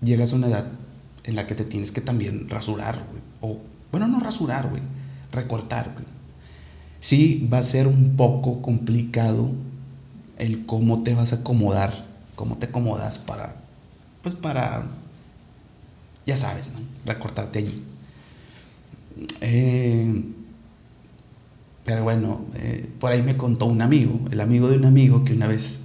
llegas 0.00 0.32
a 0.32 0.36
una 0.36 0.48
edad 0.48 0.72
en 1.24 1.34
la 1.34 1.46
que 1.46 1.54
te 1.54 1.64
tienes 1.64 1.92
que 1.92 2.00
también 2.00 2.48
rasurar, 2.48 3.06
güey. 3.10 3.22
O, 3.40 3.60
bueno, 3.90 4.08
no 4.08 4.20
rasurar, 4.20 4.68
güey. 4.68 4.82
Recortar. 5.32 5.94
Sí, 7.00 7.48
va 7.52 7.58
a 7.58 7.62
ser 7.62 7.86
un 7.88 8.16
poco 8.16 8.62
complicado 8.62 9.50
el 10.38 10.66
cómo 10.66 11.02
te 11.02 11.14
vas 11.14 11.32
a 11.32 11.36
acomodar, 11.36 12.06
cómo 12.36 12.56
te 12.58 12.66
acomodas 12.66 13.18
para, 13.18 13.56
pues 14.22 14.34
para, 14.34 14.86
ya 16.26 16.36
sabes, 16.36 16.70
¿no? 16.72 16.80
Recortarte 17.04 17.58
allí. 17.60 17.82
Eh, 19.40 20.06
pero 21.84 22.04
bueno, 22.04 22.46
eh, 22.54 22.88
por 23.00 23.10
ahí 23.10 23.22
me 23.22 23.36
contó 23.36 23.66
un 23.66 23.82
amigo, 23.82 24.20
el 24.30 24.40
amigo 24.40 24.68
de 24.68 24.76
un 24.76 24.84
amigo 24.84 25.24
que 25.24 25.32
una 25.32 25.48
vez 25.48 25.80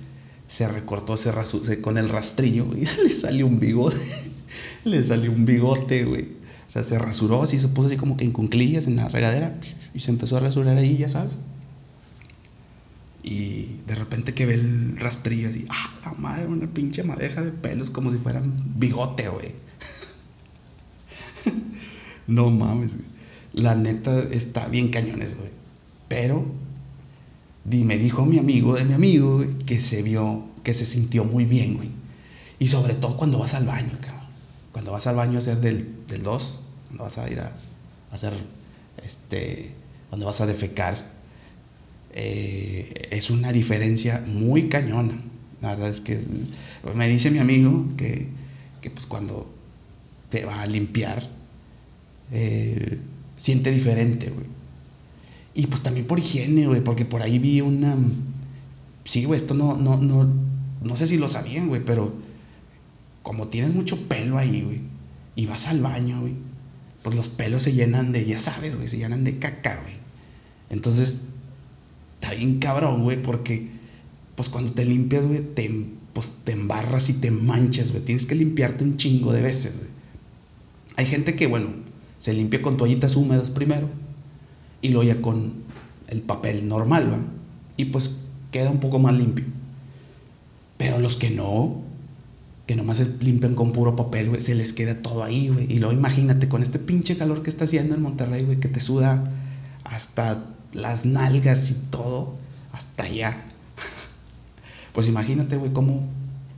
se 0.47 0.67
recortó 0.67 1.17
se- 1.17 1.81
con 1.81 1.97
el 1.97 2.09
rastrillo 2.09 2.67
y 2.75 2.85
le 3.03 3.09
salió 3.09 3.47
un 3.47 3.59
bigote. 3.59 3.97
le 4.85 5.03
salió 5.03 5.31
un 5.31 5.45
bigote, 5.45 6.05
güey. 6.05 6.36
O 6.67 6.69
sea, 6.69 6.83
se 6.83 6.99
rasuró 6.99 7.43
así, 7.43 7.59
se 7.59 7.69
puso 7.69 7.87
así 7.87 7.97
como 7.97 8.17
que 8.17 8.25
en 8.25 8.31
cunclillas 8.31 8.87
en 8.87 8.97
la 8.97 9.07
regadera 9.07 9.57
y 9.93 9.99
se 10.01 10.11
empezó 10.11 10.37
a 10.37 10.41
rasurar 10.41 10.77
ahí, 10.77 10.97
ya 10.97 11.07
sabes. 11.07 11.37
Y 13.23 13.77
de 13.87 13.95
repente 13.95 14.33
que 14.33 14.45
ve 14.45 14.55
el 14.55 14.97
rastrillo 14.97 15.49
así, 15.49 15.65
ah, 15.69 15.91
la 16.05 16.13
madre, 16.13 16.47
una 16.47 16.67
pinche 16.67 17.03
madeja 17.03 17.41
de 17.41 17.51
pelos 17.51 17.89
como 17.89 18.11
si 18.11 18.17
fueran 18.17 18.73
bigote, 18.77 19.27
güey. 19.29 19.53
no 22.27 22.51
mames, 22.51 22.93
güey. 22.93 23.05
La 23.53 23.75
neta 23.75 24.19
está 24.19 24.67
bien 24.67 24.89
cañones, 24.89 25.37
güey. 25.37 25.49
Pero 26.07 26.45
me 27.65 27.97
dijo 27.97 28.25
mi 28.25 28.39
amigo 28.39 28.75
de 28.75 28.85
mi 28.85 28.93
amigo 28.93 29.37
güey, 29.37 29.57
que 29.65 29.79
se 29.79 30.01
vio, 30.01 30.43
que 30.63 30.73
se 30.73 30.85
sintió 30.85 31.25
muy 31.25 31.45
bien, 31.45 31.75
güey. 31.75 31.89
Y 32.59 32.67
sobre 32.67 32.93
todo 32.93 33.17
cuando 33.17 33.39
vas 33.39 33.53
al 33.53 33.65
baño, 33.65 33.91
cabrón. 33.99 34.16
Cuando 34.77 34.91
vas 34.91 35.07
al 35.07 35.15
baño 35.15 35.33
a 35.33 35.37
hacer 35.39 35.57
del 35.57 36.21
2, 36.21 36.59
cuando 36.89 37.03
vas 37.05 37.17
a 37.17 37.27
ir 37.31 37.39
a, 37.39 37.47
a 37.47 38.13
hacer, 38.13 38.33
este, 39.03 39.71
cuando 40.09 40.27
vas 40.27 40.39
a 40.39 40.45
defecar, 40.45 41.03
eh, 42.13 43.07
es 43.09 43.31
una 43.31 43.51
diferencia 43.51 44.23
muy 44.27 44.69
cañona. 44.69 45.19
La 45.63 45.69
verdad 45.69 45.89
es 45.89 45.99
que 45.99 46.21
me 46.93 47.09
dice 47.09 47.31
mi 47.31 47.39
amigo 47.39 47.85
que, 47.97 48.27
que 48.79 48.91
pues 48.91 49.07
cuando 49.07 49.51
te 50.29 50.45
va 50.45 50.61
a 50.61 50.67
limpiar, 50.67 51.27
eh, 52.31 52.99
siente 53.35 53.71
diferente, 53.71 54.29
güey. 54.29 54.45
Y 55.55 55.65
pues 55.65 55.81
también 55.81 56.05
por 56.05 56.19
higiene, 56.19 56.67
güey, 56.67 56.83
porque 56.83 57.03
por 57.03 57.23
ahí 57.23 57.39
vi 57.39 57.61
una... 57.61 57.97
Sí, 59.05 59.25
güey, 59.25 59.41
esto 59.41 59.55
no, 59.55 59.75
no, 59.75 59.97
no, 59.97 60.31
no 60.83 60.97
sé 60.97 61.07
si 61.07 61.17
lo 61.17 61.27
sabían, 61.27 61.67
güey, 61.67 61.83
pero 61.83 62.26
como 63.27 63.49
tienes 63.49 63.73
mucho 63.73 64.07
pelo 64.07 64.37
ahí, 64.37 64.61
güey, 64.61 64.79
y 65.35 65.47
vas 65.47 65.67
al 65.67 65.81
baño, 65.81 66.21
güey, 66.21 66.35
pues 67.03 67.13
los 67.13 67.27
pelos 67.27 67.61
se 67.61 67.73
llenan 67.73 68.13
de, 68.13 68.23
ya 68.25 68.39
sabes, 68.39 68.77
güey, 68.77 68.87
se 68.87 68.95
llenan 68.95 69.25
de 69.25 69.37
caca, 69.37 69.81
güey. 69.81 69.95
Entonces, 70.69 71.23
está 72.13 72.33
bien 72.33 72.59
cabrón, 72.59 73.03
güey, 73.03 73.21
porque 73.21 73.67
pues 74.35 74.47
cuando 74.47 74.71
te 74.71 74.85
limpias, 74.85 75.25
güey, 75.25 75.41
te, 75.41 75.69
pues, 76.13 76.31
te 76.45 76.53
embarras 76.53 77.09
y 77.09 77.15
te 77.15 77.29
manchas, 77.29 77.91
güey. 77.91 78.01
Tienes 78.01 78.25
que 78.25 78.33
limpiarte 78.33 78.85
un 78.85 78.95
chingo 78.95 79.33
de 79.33 79.41
veces, 79.41 79.75
güey. 79.75 79.89
Hay 80.95 81.05
gente 81.05 81.35
que, 81.35 81.47
bueno, 81.47 81.71
se 82.19 82.33
limpia 82.33 82.61
con 82.61 82.77
toallitas 82.77 83.17
húmedas 83.17 83.49
primero 83.49 83.89
y 84.81 84.87
luego 84.89 85.03
ya 85.03 85.21
con 85.21 85.51
el 86.07 86.21
papel 86.21 86.65
normal, 86.69 87.11
¿va? 87.11 87.19
Y 87.75 87.85
pues 87.85 88.23
queda 88.51 88.71
un 88.71 88.79
poco 88.79 88.99
más 88.99 89.17
limpio. 89.17 89.43
Pero 90.77 90.99
los 90.99 91.17
que 91.17 91.29
no, 91.29 91.86
que 92.67 92.75
nomás 92.75 92.97
se 92.97 93.07
limpian 93.21 93.55
con 93.55 93.71
puro 93.71 93.95
papel, 93.95 94.27
güey, 94.27 94.41
se 94.41 94.53
les 94.53 94.73
queda 94.73 95.01
todo 95.01 95.23
ahí, 95.23 95.47
güey. 95.47 95.71
Y 95.71 95.79
luego 95.79 95.93
imagínate 95.93 96.49
con 96.49 96.61
este 96.61 96.79
pinche 96.79 97.17
calor 97.17 97.41
que 97.41 97.49
está 97.49 97.63
haciendo 97.63 97.95
en 97.95 98.01
Monterrey, 98.01 98.43
güey, 98.43 98.59
que 98.59 98.67
te 98.67 98.81
suda 98.81 99.31
hasta 99.85 100.43
las 100.73 101.05
nalgas 101.05 101.71
y 101.71 101.75
todo, 101.89 102.35
hasta 102.73 103.03
allá. 103.03 103.43
Pues 104.93 105.07
imagínate, 105.07 105.57
güey, 105.57 105.71
cómo, 105.71 106.09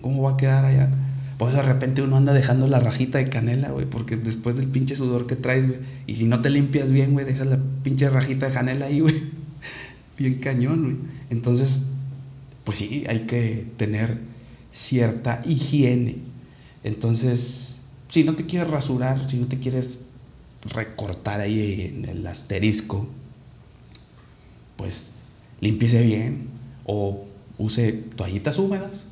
cómo 0.02 0.24
va 0.24 0.32
a 0.32 0.38
quedar 0.38 0.64
allá. 0.64 0.90
Pues 1.38 1.54
de 1.54 1.62
repente 1.62 2.02
uno 2.02 2.16
anda 2.16 2.34
dejando 2.34 2.68
la 2.68 2.80
rajita 2.80 3.18
de 3.18 3.30
canela, 3.30 3.70
güey, 3.70 3.86
porque 3.86 4.16
después 4.16 4.56
del 4.56 4.68
pinche 4.68 4.96
sudor 4.96 5.28
que 5.28 5.36
traes, 5.36 5.68
güey, 5.68 5.80
y 6.08 6.16
si 6.16 6.26
no 6.26 6.42
te 6.42 6.50
limpias 6.50 6.90
bien, 6.90 7.12
güey, 7.12 7.26
dejas 7.26 7.48
la 7.48 7.60
pinche 7.84 8.10
rajita 8.10 8.48
de 8.48 8.54
canela 8.54 8.86
ahí, 8.88 9.00
güey. 9.02 9.16
Bien 10.18 10.40
cañón, 10.40 10.84
güey. 10.84 10.96
Entonces, 11.30 11.84
pues 12.64 12.80
sí, 12.80 13.04
hay 13.08 13.22
que 13.22 13.68
tener 13.78 14.29
cierta 14.72 15.42
higiene. 15.46 16.18
Entonces, 16.84 17.82
si 18.10 18.24
no 18.24 18.36
te 18.36 18.46
quieres 18.46 18.70
rasurar, 18.70 19.30
si 19.30 19.38
no 19.38 19.48
te 19.48 19.60
quieres 19.60 20.00
recortar 20.74 21.42
ahí 21.42 21.82
en 21.96 22.06
el 22.06 22.26
asterisco, 22.28 23.08
pues 24.78 25.12
límpiese 25.62 26.02
bien 26.04 26.48
o 26.86 27.26
use 27.58 27.92
toallitas 27.92 28.58
húmedas 28.58 29.06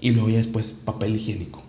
y 0.00 0.10
luego 0.10 0.28
ya 0.30 0.36
después 0.38 0.70
papel 0.70 1.16
higiénico. 1.16 1.62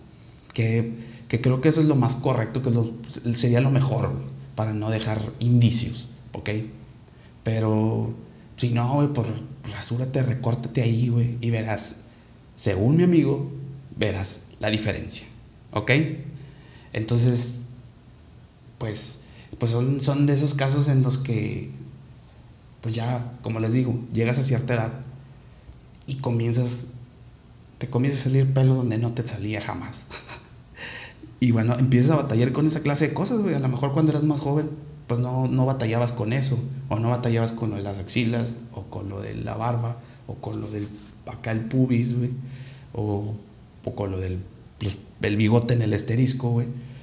Que, 0.54 0.92
que 1.28 1.40
creo 1.40 1.60
que 1.60 1.68
eso 1.68 1.80
es 1.80 1.86
lo 1.86 1.96
más 1.96 2.14
correcto, 2.16 2.62
que 2.62 2.70
lo- 2.70 2.92
sería 3.34 3.60
lo 3.60 3.70
mejor 3.70 4.12
para 4.54 4.72
no 4.72 4.90
dejar 4.90 5.20
indicios, 5.40 6.08
¿ok? 6.32 6.50
Pero 7.44 8.12
si 8.56 8.70
no, 8.70 8.94
güey, 8.94 9.08
pues 9.08 9.26
rasúrate, 9.72 10.22
recórtate 10.22 10.82
ahí, 10.82 11.08
güey, 11.08 11.36
y 11.40 11.50
verás, 11.50 12.02
según 12.58 12.96
mi 12.96 13.04
amigo, 13.04 13.52
verás 13.96 14.46
la 14.58 14.68
diferencia, 14.68 15.28
¿ok? 15.72 15.92
Entonces, 16.92 17.62
pues, 18.78 19.24
pues 19.58 19.70
son, 19.70 20.00
son 20.00 20.26
de 20.26 20.34
esos 20.34 20.54
casos 20.54 20.88
en 20.88 21.04
los 21.04 21.18
que, 21.18 21.70
pues 22.80 22.96
ya, 22.96 23.38
como 23.42 23.60
les 23.60 23.74
digo, 23.74 24.00
llegas 24.12 24.40
a 24.40 24.42
cierta 24.42 24.74
edad 24.74 24.92
y 26.08 26.16
comienzas, 26.16 26.88
te 27.78 27.88
comienza 27.88 28.18
a 28.18 28.24
salir 28.24 28.52
pelo 28.52 28.74
donde 28.74 28.98
no 28.98 29.12
te 29.12 29.24
salía 29.24 29.60
jamás. 29.60 30.06
y 31.40 31.52
bueno, 31.52 31.78
empiezas 31.78 32.10
a 32.10 32.16
batallar 32.16 32.52
con 32.52 32.66
esa 32.66 32.80
clase 32.80 33.06
de 33.06 33.14
cosas, 33.14 33.38
güey. 33.38 33.54
A 33.54 33.60
lo 33.60 33.68
mejor 33.68 33.92
cuando 33.92 34.10
eras 34.10 34.24
más 34.24 34.40
joven, 34.40 34.68
pues 35.06 35.20
no, 35.20 35.46
no 35.46 35.64
batallabas 35.64 36.10
con 36.10 36.32
eso, 36.32 36.58
o 36.88 36.98
no 36.98 37.10
batallabas 37.10 37.52
con 37.52 37.70
lo 37.70 37.76
de 37.76 37.82
las 37.82 37.98
axilas, 37.98 38.56
o 38.74 38.82
con 38.82 39.08
lo 39.08 39.20
de 39.20 39.36
la 39.36 39.54
barba, 39.54 39.98
o 40.26 40.34
con 40.34 40.60
lo 40.60 40.68
del 40.68 40.88
acá 41.30 41.50
el 41.50 41.60
pubis, 41.60 42.16
güey, 42.16 42.30
o, 42.98 43.34
o 43.84 43.94
con 43.94 44.10
lo 44.10 44.18
del 44.18 44.38
el 45.22 45.36
bigote 45.36 45.74
en 45.74 45.82
el 45.82 45.92
asterisco, 45.92 46.62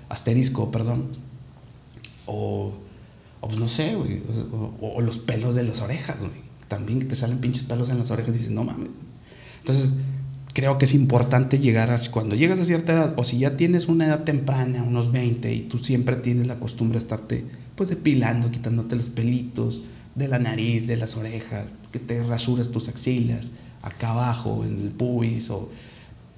asterisco, 0.09 0.71
perdón, 0.71 1.07
o, 2.25 2.73
pues 3.41 3.57
no 3.57 3.67
sé, 3.67 3.95
o, 3.95 5.01
los 5.01 5.17
pelos 5.17 5.55
de 5.55 5.63
las 5.63 5.81
orejas, 5.81 6.17
también 6.67 7.07
te 7.07 7.15
salen 7.15 7.39
pinches 7.39 7.65
pelos 7.65 7.89
en 7.89 7.99
las 7.99 8.11
orejas 8.11 8.35
y 8.35 8.39
dices, 8.39 8.51
no 8.51 8.63
mames. 8.63 8.89
Entonces, 9.59 9.95
creo 10.53 10.77
que 10.77 10.85
es 10.85 10.93
importante 10.93 11.59
llegar 11.59 11.91
a, 11.91 11.99
cuando 12.11 12.35
llegas 12.35 12.59
a 12.59 12.65
cierta 12.65 12.93
edad, 12.93 13.13
o 13.17 13.23
si 13.23 13.39
ya 13.39 13.57
tienes 13.57 13.87
una 13.87 14.07
edad 14.07 14.23
temprana, 14.23 14.83
unos 14.83 15.11
20, 15.11 15.53
y 15.53 15.61
tú 15.61 15.79
siempre 15.79 16.15
tienes 16.15 16.47
la 16.47 16.59
costumbre 16.59 16.97
de 16.97 17.03
estarte, 17.03 17.45
pues, 17.75 17.89
depilando, 17.89 18.51
quitándote 18.51 18.95
los 18.95 19.07
pelitos 19.07 19.81
de 20.15 20.27
la 20.29 20.39
nariz, 20.39 20.87
de 20.87 20.95
las 20.95 21.17
orejas, 21.17 21.65
que 21.91 21.99
te 21.99 22.23
rasuras 22.23 22.69
tus 22.69 22.87
axilas, 22.87 23.51
acá 23.85 24.09
abajo, 24.09 24.65
en 24.65 24.81
el 24.81 24.89
pubis, 24.89 25.49
o 25.49 25.69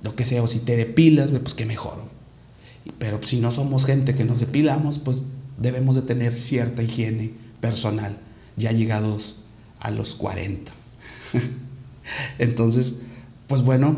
lo 0.04 0.16
que 0.16 0.26
sea, 0.26 0.44
o 0.44 0.48
si 0.48 0.60
te 0.60 0.76
depilas, 0.76 1.30
pues 1.30 1.56
qué 1.56 1.66
mejor. 1.66 2.04
Pero 3.00 3.24
si 3.24 3.40
no 3.40 3.52
somos 3.52 3.86
gente 3.86 4.14
que 4.14 4.26
nos 4.26 4.40
depilamos, 4.40 5.00
pues 5.00 5.22
debemos 5.58 5.96
de 5.96 6.04
tener 6.04 6.40
cierta 6.40 6.84
higiene 6.84 7.32
personal, 7.62 8.18
ya 8.58 8.72
llegados 8.72 9.38
a 9.80 9.92
los 9.92 10.16
40. 10.16 10.72
Entonces, 12.38 12.96
pues 13.48 13.64
bueno, 13.64 13.98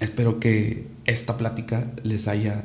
espero 0.00 0.38
que 0.38 0.86
esta 1.06 1.38
plática 1.38 1.90
les 2.04 2.28
haya 2.28 2.64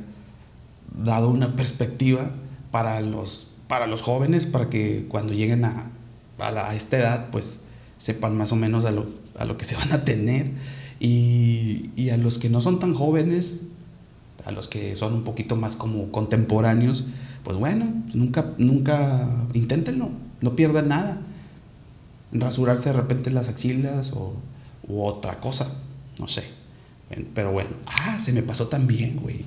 dado 1.03 1.29
una 1.29 1.55
perspectiva 1.55 2.31
para 2.71 2.99
los, 2.99 3.53
para 3.69 3.87
los 3.87 4.01
jóvenes, 4.01 4.45
para 4.45 4.69
que 4.69 5.05
cuando 5.07 5.33
lleguen 5.33 5.63
a, 5.63 5.89
a, 6.37 6.69
a 6.69 6.75
esta 6.75 6.97
edad, 6.97 7.29
pues 7.31 7.63
sepan 7.97 8.37
más 8.37 8.51
o 8.51 8.55
menos 8.55 8.85
a 8.85 8.91
lo, 8.91 9.07
a 9.37 9.45
lo 9.45 9.57
que 9.57 9.65
se 9.65 9.75
van 9.75 9.91
a 9.91 10.05
tener. 10.05 10.51
Y, 10.99 11.91
y 11.95 12.09
a 12.09 12.17
los 12.17 12.39
que 12.39 12.49
no 12.49 12.61
son 12.61 12.79
tan 12.79 12.93
jóvenes, 12.93 13.63
a 14.45 14.51
los 14.51 14.67
que 14.67 14.95
son 14.95 15.13
un 15.13 15.23
poquito 15.23 15.55
más 15.55 15.75
como 15.75 16.11
contemporáneos, 16.11 17.05
pues 17.43 17.57
bueno, 17.57 17.85
nunca, 18.13 18.53
nunca, 18.57 19.27
inténtenlo, 19.53 20.09
no 20.41 20.55
pierdan 20.55 20.89
nada. 20.89 21.21
Rasurarse 22.31 22.89
de 22.89 22.93
repente 22.93 23.31
las 23.31 23.47
axilas 23.47 24.11
o 24.13 24.33
u 24.87 25.03
otra 25.03 25.39
cosa, 25.39 25.71
no 26.19 26.27
sé. 26.27 26.43
Pero 27.33 27.51
bueno, 27.51 27.69
ah, 27.85 28.19
se 28.19 28.33
me 28.33 28.43
pasó 28.43 28.67
también, 28.67 29.17
güey. 29.17 29.45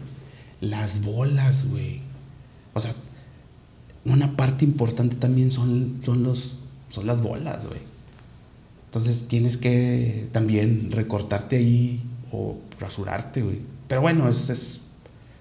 Las 0.61 1.03
bolas, 1.03 1.69
güey. 1.69 2.01
O 2.75 2.81
sea, 2.81 2.95
una 4.05 4.37
parte 4.37 4.65
importante 4.65 5.17
también 5.17 5.51
son, 5.51 5.99
son, 6.03 6.23
los, 6.23 6.57
son 6.89 7.07
las 7.07 7.23
bolas, 7.23 7.67
güey. 7.67 7.81
Entonces 8.91 9.29
tienes 9.29 9.57
que 9.57 10.27
también 10.33 10.91
recortarte 10.91 11.59
ahí 11.59 12.03
o 12.33 12.59
rasurarte, 12.81 13.41
güey. 13.41 13.61
Pero 13.87 14.01
bueno, 14.01 14.29
eso 14.29 14.53
es 14.53 14.81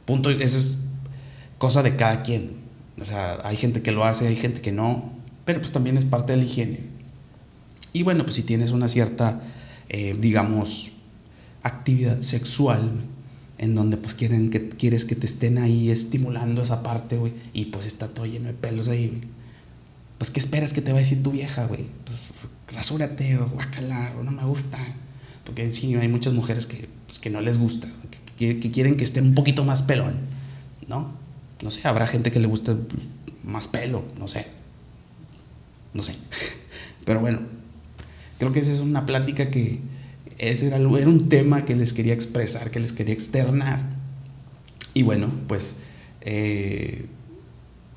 punto, 0.05 0.29
eso 0.29 0.59
es 0.59 0.77
cosa 1.57 1.81
de 1.81 1.95
cada 1.95 2.21
quien. 2.21 2.51
O 3.01 3.05
sea, 3.05 3.39
hay 3.43 3.57
gente 3.57 3.81
que 3.81 3.91
lo 3.91 4.05
hace, 4.05 4.27
hay 4.27 4.35
gente 4.35 4.62
que 4.62 4.71
no, 4.71 5.12
pero 5.45 5.62
pues 5.62 5.71
también 5.71 5.97
es 5.97 6.05
parte 6.05 6.33
de 6.33 6.38
la 6.38 6.43
higiene. 6.43 6.81
Y 7.91 8.03
bueno, 8.03 8.23
pues 8.23 8.35
si 8.35 8.43
tienes 8.43 8.69
una 8.69 8.88
cierta, 8.88 9.41
eh, 9.89 10.15
digamos, 10.19 10.91
actividad 11.63 12.21
sexual, 12.21 12.91
en 13.57 13.73
donde 13.73 13.97
pues 13.97 14.13
quieren 14.13 14.51
que, 14.51 14.69
quieres 14.69 15.05
que 15.05 15.15
te 15.15 15.25
estén 15.25 15.57
ahí 15.57 15.89
estimulando 15.89 16.62
esa 16.62 16.83
parte, 16.83 17.17
güey, 17.17 17.33
y 17.53 17.65
pues 17.65 17.88
está 17.88 18.09
todo 18.09 18.27
lleno 18.27 18.45
de 18.45 18.53
pelos 18.53 18.89
ahí, 18.89 19.07
güey. 19.07 19.39
Pues, 20.19 20.29
¿qué 20.29 20.39
esperas 20.39 20.73
que 20.73 20.81
te 20.81 20.91
va 20.91 20.97
a 20.97 20.99
decir 20.99 21.23
tu 21.23 21.31
vieja, 21.31 21.65
güey? 21.65 21.85
Pues, 22.03 22.19
rasúrate 22.71 23.38
o 23.38 23.47
guácala, 23.49 24.13
o 24.19 24.23
no 24.23 24.32
me 24.32 24.43
gusta. 24.43 24.77
Porque 25.45 25.71
sí, 25.73 25.95
hay 25.95 26.08
muchas 26.08 26.34
mujeres 26.34 26.67
que, 26.67 26.88
pues, 27.08 27.19
que 27.19 27.29
no 27.29 27.41
les 27.41 27.58
gusta, 27.58 27.88
que, 28.38 28.60
quieren 28.60 28.97
que 28.97 29.03
esté 29.03 29.21
un 29.21 29.34
poquito 29.34 29.65
más 29.65 29.82
pelón, 29.82 30.15
¿no? 30.88 31.12
No 31.62 31.71
sé, 31.71 31.88
habrá 31.88 32.08
gente 32.08 32.32
que 32.32 32.39
le 32.39 32.47
guste 32.47 32.75
más 33.43 33.67
pelo, 33.67 34.03
no 34.17 34.27
sé. 34.27 34.47
No 35.93 36.03
sé. 36.03 36.15
Pero 37.05 37.19
bueno, 37.19 37.39
creo 38.38 38.53
que 38.53 38.60
esa 38.60 38.71
es 38.71 38.79
una 38.79 39.05
plática 39.05 39.49
que 39.49 39.79
ese 40.38 40.67
era, 40.67 40.77
era 40.77 40.88
un 41.10 41.29
tema 41.29 41.65
que 41.65 41.75
les 41.75 41.93
quería 41.93 42.13
expresar, 42.13 42.71
que 42.71 42.79
les 42.79 42.93
quería 42.93 43.13
externar. 43.13 43.82
Y 44.93 45.03
bueno, 45.03 45.29
pues, 45.47 45.77
eh, 46.21 47.08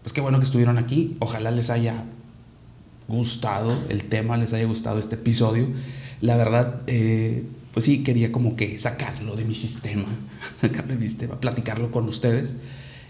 pues 0.03 0.13
qué 0.13 0.21
bueno 0.21 0.39
que 0.39 0.45
estuvieron 0.45 0.79
aquí. 0.79 1.17
Ojalá 1.21 1.51
les 1.51 1.71
haya 1.71 2.05
gustado 3.09 3.85
el 3.88 4.05
tema, 4.05 4.37
les 4.37 4.53
haya 4.53 4.65
gustado 4.65 4.99
este 4.99 5.17
episodio. 5.17 5.67
La 6.21 6.37
verdad, 6.37 6.83
eh, 6.87 7.45
pues 7.73 7.87
sí, 7.87 8.03
quería 8.03 8.33
como 8.33 8.57
que 8.57 8.79
sacarlo 8.79 9.35
de 9.35 9.45
mi 9.45 9.55
sistema, 9.55 10.07
sacarlo 10.61 10.95
de 10.95 11.01
mi 11.01 11.07
sistema, 11.07 11.41
platicarlo 11.41 11.91
con 11.91 12.09
ustedes. 12.09 12.55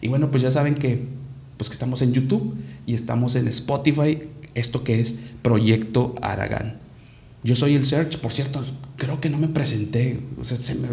Y 0.01 0.09
bueno, 0.09 0.31
pues 0.31 0.43
ya 0.43 0.51
saben 0.51 0.75
que, 0.75 1.05
pues 1.57 1.69
que 1.69 1.75
estamos 1.75 2.03
en 2.03 2.13
YouTube 2.13 2.57
y 2.87 2.95
estamos 2.95 3.35
en 3.35 3.49
Spotify, 3.49 4.23
esto 4.55 4.85
que 4.85 5.01
es 5.01 5.19
Proyecto 5.43 6.15
Aragán. 6.23 6.79
Yo 7.45 7.57
soy 7.57 7.75
el 7.75 7.85
Search, 7.85 8.19
por 8.19 8.33
cierto, 8.33 8.65
creo 8.97 9.21
que 9.21 9.29
no 9.29 9.39
me 9.39 9.49
presenté, 9.49 10.21
o 10.41 10.45
sea, 10.45 10.57
se 10.57 10.77
me, 10.77 10.89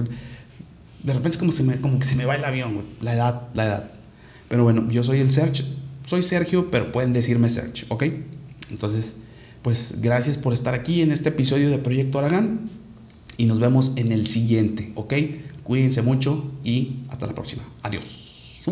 de 1.04 1.14
repente 1.14 1.30
es 1.30 1.38
como, 1.38 1.52
se 1.52 1.64
me, 1.64 1.80
como 1.80 2.00
que 2.00 2.06
se 2.06 2.16
me 2.16 2.26
va 2.26 2.36
el 2.36 2.44
avión, 2.44 2.74
güey. 2.74 2.86
la 3.02 3.14
edad, 3.14 3.42
la 3.54 3.66
edad. 3.66 3.92
Pero 4.48 4.64
bueno, 4.64 4.90
yo 4.92 5.04
soy 5.04 5.20
el 5.20 5.30
Search, 5.30 5.64
soy 6.06 6.24
Sergio, 6.24 6.72
pero 6.72 6.92
pueden 6.92 7.14
decirme 7.14 7.50
Search, 7.50 7.86
¿ok? 7.90 8.04
Entonces, 8.70 9.18
pues 9.62 10.00
gracias 10.02 10.38
por 10.38 10.54
estar 10.54 10.74
aquí 10.74 11.02
en 11.02 11.12
este 11.12 11.30
episodio 11.30 11.70
de 11.70 11.78
Proyecto 11.78 12.20
Aragán 12.20 12.70
y 13.38 13.46
nos 13.46 13.60
vemos 13.60 13.94
en 13.96 14.12
el 14.12 14.28
siguiente, 14.28 14.92
¿ok? 14.96 15.14
Cuídense 15.64 16.02
mucho 16.02 16.52
y 16.64 16.98
hasta 17.10 17.28
la 17.28 17.36
próxima. 17.36 17.64
Adiós. 17.84 18.64